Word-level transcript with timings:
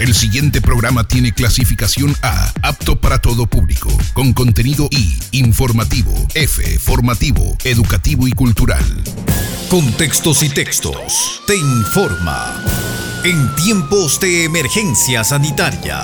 El 0.00 0.14
siguiente 0.14 0.62
programa 0.62 1.06
tiene 1.06 1.30
clasificación 1.34 2.16
A, 2.22 2.50
apto 2.62 2.98
para 2.98 3.18
todo 3.18 3.46
público, 3.46 3.90
con 4.14 4.32
contenido 4.32 4.88
I, 4.90 5.18
informativo, 5.32 6.14
F, 6.32 6.78
formativo, 6.78 7.54
educativo 7.64 8.26
y 8.26 8.32
cultural. 8.32 8.82
Contextos 9.68 10.42
y 10.42 10.48
textos. 10.48 11.42
Te 11.46 11.54
informa. 11.54 12.64
En 13.24 13.54
tiempos 13.56 14.18
de 14.20 14.44
emergencia 14.44 15.22
sanitaria. 15.22 16.00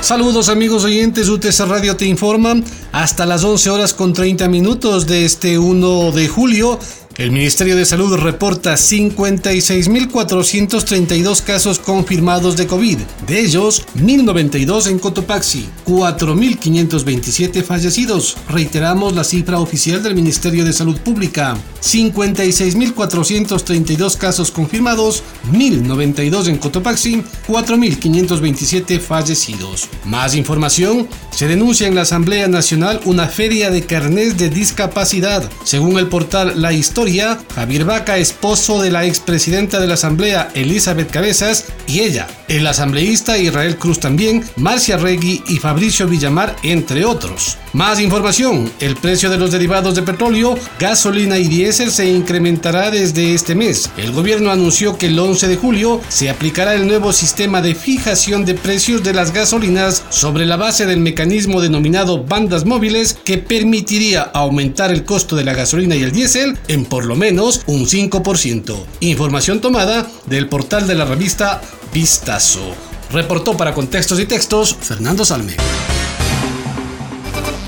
Saludos 0.00 0.48
amigos 0.48 0.84
oyentes, 0.84 1.28
UTC 1.28 1.60
Radio 1.66 1.96
te 1.96 2.06
informa. 2.06 2.54
Hasta 2.92 3.24
las 3.24 3.42
11 3.42 3.70
horas 3.70 3.94
con 3.94 4.12
30 4.12 4.48
minutos 4.48 5.06
de 5.06 5.24
este 5.24 5.58
1 5.58 6.12
de 6.12 6.28
julio 6.28 6.78
el 7.18 7.30
Ministerio 7.30 7.76
de 7.76 7.84
Salud 7.84 8.16
reporta 8.16 8.72
56.432 8.74 11.42
casos 11.42 11.78
confirmados 11.78 12.56
de 12.56 12.66
COVID, 12.66 12.96
de 13.26 13.40
ellos 13.40 13.84
1.092 13.96 14.86
en 14.86 14.98
Cotopaxi, 14.98 15.68
4.527 15.86 17.62
fallecidos. 17.62 18.38
Reiteramos 18.48 19.14
la 19.14 19.24
cifra 19.24 19.60
oficial 19.60 20.02
del 20.02 20.14
Ministerio 20.14 20.64
de 20.64 20.72
Salud 20.72 20.98
Pública, 21.00 21.58
56.432 21.82 24.16
casos 24.16 24.50
confirmados, 24.50 25.22
1.092 25.52 26.48
en 26.48 26.56
Cotopaxi, 26.56 27.22
4.527 27.46 29.00
fallecidos. 29.00 29.90
Más 30.06 30.34
información, 30.34 31.06
se 31.30 31.46
denuncia 31.46 31.86
en 31.86 31.94
la 31.94 32.00
Asamblea 32.02 32.48
Nacional 32.48 33.00
una 33.04 33.26
feria 33.26 33.70
de 33.70 33.84
carnés 33.84 34.38
de 34.38 34.48
discapacidad. 34.48 35.50
Según 35.64 35.98
el 35.98 36.08
portal 36.08 36.54
La 36.60 36.72
Historia, 36.72 37.01
Javier 37.02 37.84
Vaca, 37.84 38.16
esposo 38.16 38.80
de 38.80 38.92
la 38.92 39.04
expresidenta 39.04 39.80
de 39.80 39.88
la 39.88 39.94
Asamblea, 39.94 40.50
Elizabeth 40.54 41.10
Cabezas, 41.10 41.64
y 41.88 41.98
ella, 41.98 42.28
el 42.46 42.64
asambleísta 42.64 43.38
Israel 43.38 43.76
Cruz 43.76 43.98
también, 43.98 44.44
Marcia 44.54 44.96
Regui 44.98 45.42
y 45.48 45.56
Fabricio 45.56 46.06
Villamar, 46.06 46.54
entre 46.62 47.04
otros. 47.04 47.58
Más 47.72 47.98
información, 47.98 48.70
el 48.78 48.94
precio 48.94 49.30
de 49.30 49.38
los 49.38 49.50
derivados 49.50 49.96
de 49.96 50.02
petróleo, 50.02 50.56
gasolina 50.78 51.38
y 51.38 51.48
diésel 51.48 51.90
se 51.90 52.06
incrementará 52.06 52.90
desde 52.90 53.34
este 53.34 53.56
mes. 53.56 53.90
El 53.96 54.12
gobierno 54.12 54.52
anunció 54.52 54.96
que 54.96 55.06
el 55.06 55.18
11 55.18 55.48
de 55.48 55.56
julio 55.56 56.00
se 56.08 56.30
aplicará 56.30 56.74
el 56.74 56.86
nuevo 56.86 57.12
sistema 57.12 57.62
de 57.62 57.74
fijación 57.74 58.44
de 58.44 58.54
precios 58.54 59.02
de 59.02 59.14
las 59.14 59.32
gasolinas 59.32 60.04
sobre 60.10 60.46
la 60.46 60.56
base 60.56 60.86
del 60.86 61.00
mecanismo 61.00 61.60
denominado 61.60 62.22
bandas 62.22 62.64
móviles 62.64 63.18
que 63.24 63.38
permitiría 63.38 64.22
aumentar 64.22 64.92
el 64.92 65.04
costo 65.04 65.34
de 65.34 65.44
la 65.44 65.54
gasolina 65.54 65.96
y 65.96 66.02
el 66.02 66.12
diésel 66.12 66.58
en 66.68 66.84
por 66.92 67.06
lo 67.06 67.16
menos 67.16 67.62
un 67.64 67.86
5%. 67.86 68.84
Información 69.00 69.62
tomada 69.62 70.06
del 70.26 70.50
portal 70.50 70.86
de 70.86 70.94
la 70.94 71.06
revista 71.06 71.62
Vistazo. 71.90 72.74
Reportó 73.10 73.56
para 73.56 73.72
Contextos 73.72 74.20
y 74.20 74.26
Textos 74.26 74.76
Fernando 74.78 75.24
Salme. 75.24 75.56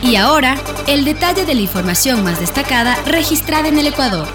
Y 0.02 0.16
ahora, 0.16 0.62
el 0.86 1.06
detalle 1.06 1.46
de 1.46 1.54
la 1.54 1.62
información 1.62 2.22
más 2.22 2.38
destacada 2.38 2.96
registrada 3.06 3.68
en 3.68 3.78
el 3.78 3.86
Ecuador. 3.86 4.28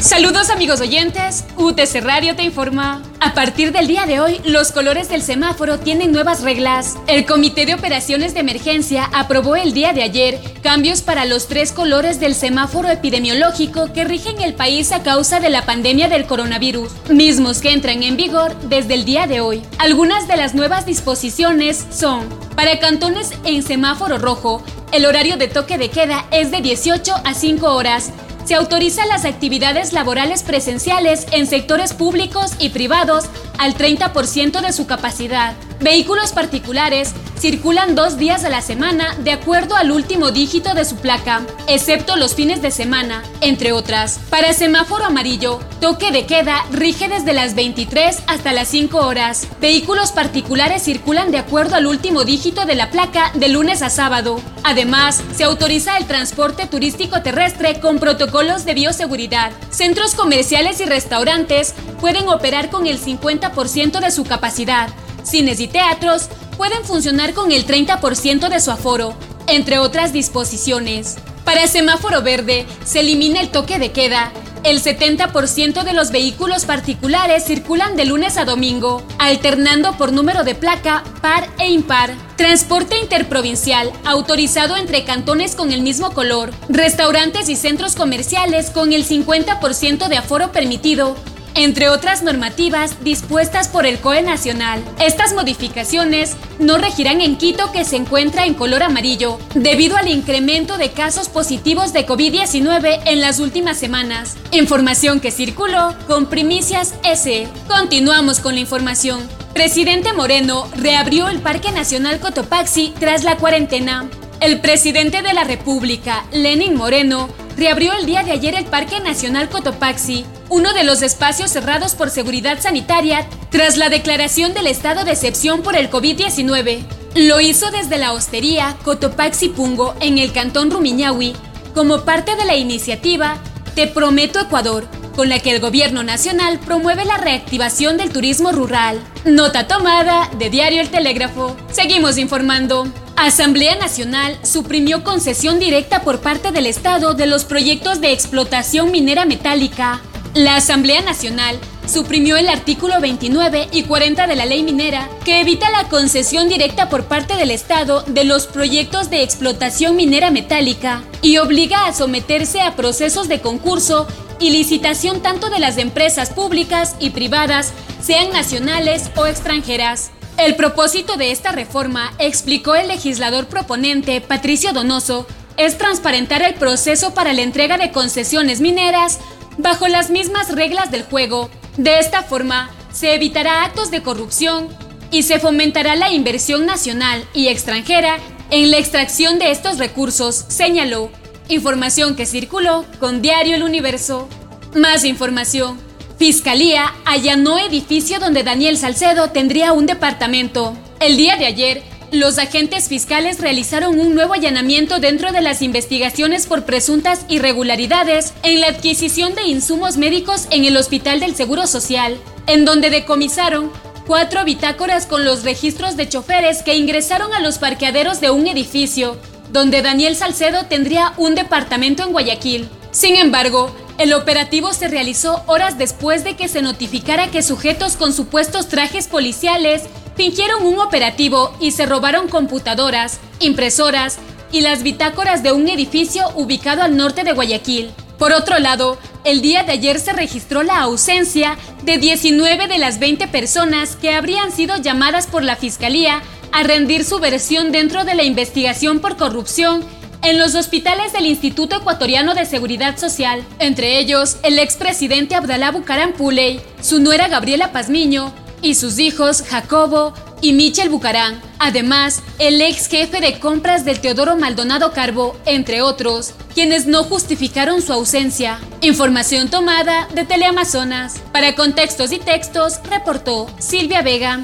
Saludos 0.00 0.50
amigos 0.50 0.80
oyentes, 0.82 1.44
UTC 1.56 2.02
Radio 2.02 2.36
te 2.36 2.42
informa. 2.42 3.02
A 3.18 3.32
partir 3.32 3.72
del 3.72 3.86
día 3.86 4.04
de 4.04 4.20
hoy, 4.20 4.40
los 4.44 4.70
colores 4.70 5.08
del 5.08 5.22
semáforo 5.22 5.80
tienen 5.80 6.12
nuevas 6.12 6.42
reglas. 6.42 6.96
El 7.06 7.24
Comité 7.24 7.64
de 7.64 7.74
Operaciones 7.74 8.34
de 8.34 8.40
Emergencia 8.40 9.08
aprobó 9.14 9.56
el 9.56 9.72
día 9.72 9.94
de 9.94 10.02
ayer 10.02 10.38
cambios 10.62 11.00
para 11.00 11.24
los 11.24 11.48
tres 11.48 11.72
colores 11.72 12.20
del 12.20 12.34
semáforo 12.34 12.90
epidemiológico 12.90 13.92
que 13.94 14.04
rigen 14.04 14.42
el 14.42 14.54
país 14.54 14.92
a 14.92 15.02
causa 15.02 15.40
de 15.40 15.48
la 15.48 15.64
pandemia 15.64 16.08
del 16.08 16.26
coronavirus, 16.26 16.92
mismos 17.08 17.60
que 17.60 17.72
entran 17.72 18.02
en 18.02 18.18
vigor 18.18 18.54
desde 18.68 18.94
el 18.94 19.06
día 19.06 19.26
de 19.26 19.40
hoy. 19.40 19.62
Algunas 19.78 20.28
de 20.28 20.36
las 20.36 20.54
nuevas 20.54 20.84
disposiciones 20.84 21.86
son, 21.90 22.28
para 22.54 22.78
cantones 22.78 23.32
en 23.44 23.62
semáforo 23.62 24.18
rojo, 24.18 24.62
el 24.92 25.06
horario 25.06 25.38
de 25.38 25.48
toque 25.48 25.78
de 25.78 25.88
queda 25.88 26.26
es 26.30 26.50
de 26.50 26.60
18 26.60 27.14
a 27.24 27.34
5 27.34 27.74
horas 27.74 28.12
se 28.46 28.54
autorizan 28.54 29.08
las 29.08 29.24
actividades 29.24 29.92
laborales 29.92 30.44
presenciales 30.44 31.26
en 31.32 31.48
sectores 31.48 31.92
públicos 31.92 32.52
y 32.60 32.68
privados 32.68 33.24
al 33.58 33.74
30% 33.74 34.60
de 34.60 34.72
su 34.72 34.86
capacidad. 34.86 35.54
Vehículos 35.80 36.32
particulares 36.32 37.12
circulan 37.38 37.94
dos 37.94 38.16
días 38.16 38.44
a 38.44 38.48
la 38.48 38.62
semana 38.62 39.14
de 39.18 39.30
acuerdo 39.30 39.76
al 39.76 39.92
último 39.92 40.30
dígito 40.30 40.72
de 40.74 40.86
su 40.86 40.96
placa, 40.96 41.42
excepto 41.66 42.16
los 42.16 42.34
fines 42.34 42.62
de 42.62 42.70
semana, 42.70 43.22
entre 43.42 43.72
otras. 43.72 44.18
Para 44.30 44.54
semáforo 44.54 45.04
amarillo, 45.04 45.60
toque 45.80 46.10
de 46.12 46.24
queda 46.24 46.64
rige 46.72 47.08
desde 47.08 47.34
las 47.34 47.54
23 47.54 48.22
hasta 48.26 48.52
las 48.52 48.68
5 48.68 48.98
horas. 48.98 49.46
Vehículos 49.60 50.12
particulares 50.12 50.82
circulan 50.82 51.30
de 51.30 51.38
acuerdo 51.38 51.76
al 51.76 51.86
último 51.86 52.24
dígito 52.24 52.64
de 52.64 52.74
la 52.74 52.90
placa 52.90 53.30
de 53.34 53.48
lunes 53.48 53.82
a 53.82 53.90
sábado. 53.90 54.40
Además, 54.64 55.22
se 55.36 55.44
autoriza 55.44 55.98
el 55.98 56.06
transporte 56.06 56.66
turístico 56.66 57.20
terrestre 57.20 57.80
con 57.80 57.98
protocolos 57.98 58.64
de 58.64 58.74
bioseguridad. 58.74 59.52
Centros 59.70 60.14
comerciales 60.14 60.80
y 60.80 60.86
restaurantes 60.86 61.74
pueden 62.00 62.28
operar 62.28 62.70
con 62.70 62.86
el 62.86 62.98
50% 62.98 64.00
de 64.00 64.10
su 64.10 64.24
capacidad. 64.24 64.88
Cines 65.26 65.58
y 65.58 65.66
teatros 65.66 66.28
pueden 66.56 66.84
funcionar 66.84 67.34
con 67.34 67.50
el 67.50 67.66
30% 67.66 68.48
de 68.48 68.60
su 68.60 68.70
aforo, 68.70 69.14
entre 69.48 69.78
otras 69.78 70.12
disposiciones. 70.12 71.16
Para 71.44 71.66
semáforo 71.66 72.22
verde, 72.22 72.64
se 72.84 73.00
elimina 73.00 73.40
el 73.40 73.50
toque 73.50 73.80
de 73.80 73.90
queda. 73.90 74.32
El 74.62 74.80
70% 74.80 75.82
de 75.82 75.92
los 75.92 76.12
vehículos 76.12 76.64
particulares 76.64 77.44
circulan 77.44 77.96
de 77.96 78.04
lunes 78.04 78.36
a 78.36 78.44
domingo, 78.44 79.02
alternando 79.18 79.96
por 79.96 80.12
número 80.12 80.44
de 80.44 80.54
placa 80.54 81.02
par 81.20 81.48
e 81.58 81.70
impar. 81.70 82.14
Transporte 82.36 82.96
interprovincial, 82.98 83.92
autorizado 84.04 84.76
entre 84.76 85.04
cantones 85.04 85.56
con 85.56 85.72
el 85.72 85.82
mismo 85.82 86.12
color. 86.12 86.52
Restaurantes 86.68 87.48
y 87.48 87.56
centros 87.56 87.96
comerciales 87.96 88.70
con 88.70 88.92
el 88.92 89.04
50% 89.04 90.08
de 90.08 90.16
aforo 90.16 90.52
permitido 90.52 91.16
entre 91.56 91.88
otras 91.88 92.22
normativas 92.22 93.02
dispuestas 93.02 93.68
por 93.68 93.86
el 93.86 93.98
COE 93.98 94.22
Nacional. 94.22 94.84
Estas 95.00 95.34
modificaciones 95.34 96.36
no 96.58 96.78
regirán 96.78 97.20
en 97.20 97.36
Quito 97.36 97.72
que 97.72 97.84
se 97.84 97.96
encuentra 97.96 98.44
en 98.44 98.54
color 98.54 98.82
amarillo, 98.82 99.38
debido 99.54 99.96
al 99.96 100.08
incremento 100.08 100.76
de 100.76 100.92
casos 100.92 101.28
positivos 101.28 101.92
de 101.92 102.06
COVID-19 102.06 103.00
en 103.06 103.20
las 103.20 103.40
últimas 103.40 103.78
semanas. 103.78 104.36
Información 104.52 105.20
que 105.20 105.30
circuló 105.30 105.94
con 106.06 106.26
Primicias 106.26 106.94
S. 107.02 107.48
Continuamos 107.66 108.40
con 108.40 108.54
la 108.54 108.60
información. 108.60 109.26
Presidente 109.54 110.12
Moreno 110.12 110.68
reabrió 110.76 111.28
el 111.28 111.40
Parque 111.40 111.72
Nacional 111.72 112.20
Cotopaxi 112.20 112.92
tras 113.00 113.24
la 113.24 113.36
cuarentena. 113.36 114.06
El 114.40 114.60
presidente 114.60 115.22
de 115.22 115.32
la 115.32 115.44
República, 115.44 116.26
Lenin 116.30 116.74
Moreno, 116.74 117.30
reabrió 117.56 117.94
el 117.94 118.04
día 118.04 118.22
de 118.22 118.32
ayer 118.32 118.54
el 118.54 118.66
Parque 118.66 119.00
Nacional 119.00 119.48
Cotopaxi, 119.48 120.26
uno 120.56 120.72
de 120.72 120.84
los 120.84 121.02
espacios 121.02 121.50
cerrados 121.50 121.94
por 121.94 122.08
seguridad 122.08 122.58
sanitaria 122.62 123.26
tras 123.50 123.76
la 123.76 123.90
declaración 123.90 124.54
del 124.54 124.66
estado 124.68 125.04
de 125.04 125.12
excepción 125.12 125.60
por 125.60 125.76
el 125.76 125.90
COVID-19. 125.90 126.82
Lo 127.14 127.42
hizo 127.42 127.70
desde 127.70 127.98
la 127.98 128.14
hostería 128.14 128.74
Cotopaxi 128.82 129.50
Pungo 129.50 129.94
en 130.00 130.16
el 130.16 130.32
cantón 130.32 130.70
Rumiñahui, 130.70 131.34
como 131.74 132.06
parte 132.06 132.36
de 132.36 132.46
la 132.46 132.56
iniciativa 132.56 133.36
Te 133.74 133.86
Prometo 133.86 134.40
Ecuador, 134.40 134.88
con 135.14 135.28
la 135.28 135.40
que 135.40 135.50
el 135.50 135.60
gobierno 135.60 136.02
nacional 136.02 136.58
promueve 136.58 137.04
la 137.04 137.18
reactivación 137.18 137.98
del 137.98 138.10
turismo 138.10 138.50
rural. 138.50 138.98
Nota 139.26 139.68
tomada 139.68 140.30
de 140.38 140.48
Diario 140.48 140.80
El 140.80 140.88
Telégrafo. 140.88 141.54
Seguimos 141.70 142.16
informando. 142.16 142.88
Asamblea 143.16 143.76
Nacional 143.76 144.38
suprimió 144.42 145.04
concesión 145.04 145.58
directa 145.58 146.00
por 146.00 146.20
parte 146.20 146.50
del 146.50 146.64
Estado 146.64 147.12
de 147.12 147.26
los 147.26 147.44
proyectos 147.44 148.00
de 148.00 148.12
explotación 148.12 148.90
minera 148.90 149.26
metálica. 149.26 150.00
La 150.36 150.56
Asamblea 150.56 151.00
Nacional 151.00 151.58
suprimió 151.86 152.36
el 152.36 152.50
artículo 152.50 153.00
29 153.00 153.68
y 153.72 153.84
40 153.84 154.26
de 154.26 154.36
la 154.36 154.44
ley 154.44 154.62
minera, 154.62 155.08
que 155.24 155.40
evita 155.40 155.70
la 155.70 155.88
concesión 155.88 156.50
directa 156.50 156.90
por 156.90 157.04
parte 157.04 157.36
del 157.36 157.50
Estado 157.50 158.02
de 158.06 158.24
los 158.24 158.46
proyectos 158.46 159.08
de 159.08 159.22
explotación 159.22 159.96
minera 159.96 160.30
metálica 160.30 161.02
y 161.22 161.38
obliga 161.38 161.86
a 161.86 161.94
someterse 161.94 162.60
a 162.60 162.76
procesos 162.76 163.28
de 163.28 163.40
concurso 163.40 164.06
y 164.38 164.50
licitación 164.50 165.22
tanto 165.22 165.48
de 165.48 165.58
las 165.58 165.78
empresas 165.78 166.28
públicas 166.28 166.96
y 167.00 167.10
privadas, 167.10 167.72
sean 168.02 168.30
nacionales 168.30 169.10
o 169.16 169.24
extranjeras. 169.24 170.10
El 170.36 170.54
propósito 170.54 171.16
de 171.16 171.30
esta 171.30 171.52
reforma, 171.52 172.12
explicó 172.18 172.74
el 172.74 172.88
legislador 172.88 173.46
proponente 173.46 174.20
Patricio 174.20 174.74
Donoso, 174.74 175.26
es 175.56 175.78
transparentar 175.78 176.42
el 176.42 176.52
proceso 176.52 177.14
para 177.14 177.32
la 177.32 177.40
entrega 177.40 177.78
de 177.78 177.90
concesiones 177.90 178.60
mineras 178.60 179.18
bajo 179.58 179.88
las 179.88 180.10
mismas 180.10 180.54
reglas 180.54 180.90
del 180.90 181.04
juego. 181.04 181.50
De 181.76 181.98
esta 181.98 182.22
forma, 182.22 182.70
se 182.92 183.14
evitará 183.14 183.64
actos 183.64 183.90
de 183.90 184.02
corrupción 184.02 184.68
y 185.10 185.22
se 185.22 185.38
fomentará 185.38 185.96
la 185.96 186.10
inversión 186.10 186.66
nacional 186.66 187.24
y 187.34 187.48
extranjera 187.48 188.18
en 188.50 188.70
la 188.70 188.78
extracción 188.78 189.38
de 189.38 189.50
estos 189.50 189.78
recursos, 189.78 190.44
señaló. 190.48 191.10
Información 191.48 192.16
que 192.16 192.26
circuló 192.26 192.84
con 193.00 193.22
Diario 193.22 193.56
El 193.56 193.62
Universo. 193.62 194.28
Más 194.74 195.04
información. 195.04 195.78
Fiscalía 196.18 196.94
allanó 197.04 197.58
edificio 197.58 198.18
donde 198.18 198.42
Daniel 198.42 198.78
Salcedo 198.78 199.30
tendría 199.30 199.72
un 199.72 199.86
departamento. 199.86 200.76
El 201.00 201.16
día 201.16 201.36
de 201.36 201.46
ayer, 201.46 201.82
los 202.12 202.38
agentes 202.38 202.88
fiscales 202.88 203.40
realizaron 203.40 203.98
un 203.98 204.14
nuevo 204.14 204.34
allanamiento 204.34 205.00
dentro 205.00 205.32
de 205.32 205.40
las 205.40 205.60
investigaciones 205.60 206.46
por 206.46 206.64
presuntas 206.64 207.26
irregularidades 207.28 208.32
en 208.42 208.60
la 208.60 208.68
adquisición 208.68 209.34
de 209.34 209.44
insumos 209.44 209.96
médicos 209.96 210.46
en 210.50 210.64
el 210.64 210.76
Hospital 210.76 211.20
del 211.20 211.34
Seguro 211.34 211.66
Social, 211.66 212.16
en 212.46 212.64
donde 212.64 212.90
decomisaron 212.90 213.72
cuatro 214.06 214.44
bitácoras 214.44 215.06
con 215.06 215.24
los 215.24 215.42
registros 215.42 215.96
de 215.96 216.08
choferes 216.08 216.62
que 216.62 216.76
ingresaron 216.76 217.34
a 217.34 217.40
los 217.40 217.58
parqueaderos 217.58 218.20
de 218.20 218.30
un 218.30 218.46
edificio, 218.46 219.16
donde 219.50 219.82
Daniel 219.82 220.14
Salcedo 220.14 220.66
tendría 220.66 221.12
un 221.16 221.34
departamento 221.34 222.04
en 222.04 222.12
Guayaquil. 222.12 222.68
Sin 222.92 223.16
embargo, 223.16 223.74
el 223.98 224.12
operativo 224.12 224.74
se 224.74 224.88
realizó 224.88 225.42
horas 225.46 225.78
después 225.78 226.22
de 226.22 226.36
que 226.36 226.48
se 226.48 226.60
notificara 226.60 227.30
que 227.30 227.42
sujetos 227.42 227.96
con 227.96 228.12
supuestos 228.12 228.68
trajes 228.68 229.08
policiales 229.08 229.84
fingieron 230.16 230.66
un 230.66 230.78
operativo 230.78 231.54
y 231.60 231.70
se 231.70 231.86
robaron 231.86 232.28
computadoras, 232.28 233.20
impresoras 233.40 234.18
y 234.52 234.60
las 234.60 234.82
bitácoras 234.82 235.42
de 235.42 235.52
un 235.52 235.68
edificio 235.68 236.28
ubicado 236.34 236.82
al 236.82 236.96
norte 236.96 237.24
de 237.24 237.32
Guayaquil. 237.32 237.90
Por 238.18 238.32
otro 238.32 238.58
lado, 238.58 238.98
el 239.24 239.42
día 239.42 239.62
de 239.62 239.72
ayer 239.72 239.98
se 239.98 240.12
registró 240.12 240.62
la 240.62 240.80
ausencia 240.80 241.56
de 241.82 241.98
19 241.98 242.68
de 242.68 242.78
las 242.78 242.98
20 242.98 243.28
personas 243.28 243.96
que 243.96 244.14
habrían 244.14 244.52
sido 244.52 244.76
llamadas 244.76 245.26
por 245.26 245.42
la 245.42 245.56
Fiscalía 245.56 246.22
a 246.52 246.62
rendir 246.62 247.04
su 247.04 247.18
versión 247.18 247.72
dentro 247.72 248.04
de 248.04 248.14
la 248.14 248.24
investigación 248.24 249.00
por 249.00 249.16
corrupción 249.16 249.84
en 250.22 250.38
los 250.38 250.54
hospitales 250.54 251.12
del 251.12 251.26
Instituto 251.26 251.76
Ecuatoriano 251.76 252.34
de 252.34 252.46
Seguridad 252.46 252.98
Social, 252.98 253.44
entre 253.58 253.98
ellos 253.98 254.38
el 254.42 254.58
expresidente 254.58 255.34
Abdalá 255.34 255.70
Bucaram 255.70 256.12
Puley, 256.12 256.60
su 256.80 257.00
nuera 257.00 257.28
Gabriela 257.28 257.72
Pazmiño 257.72 258.32
y 258.62 258.74
sus 258.74 258.98
hijos 258.98 259.42
Jacobo 259.42 260.14
y 260.40 260.52
Michel 260.52 260.88
Bucarán. 260.88 261.40
Además, 261.58 262.22
el 262.38 262.60
ex 262.60 262.88
jefe 262.88 263.20
de 263.20 263.38
compras 263.38 263.84
del 263.84 264.00
Teodoro 264.00 264.36
Maldonado 264.36 264.92
Carbo, 264.92 265.36
entre 265.46 265.82
otros, 265.82 266.34
quienes 266.54 266.86
no 266.86 267.04
justificaron 267.04 267.82
su 267.82 267.92
ausencia. 267.92 268.60
Información 268.80 269.48
tomada 269.48 270.08
de 270.14 270.24
Teleamazonas. 270.24 271.20
Para 271.32 271.54
contextos 271.54 272.12
y 272.12 272.18
textos, 272.18 272.80
reportó 272.90 273.46
Silvia 273.58 274.02
Vega. 274.02 274.40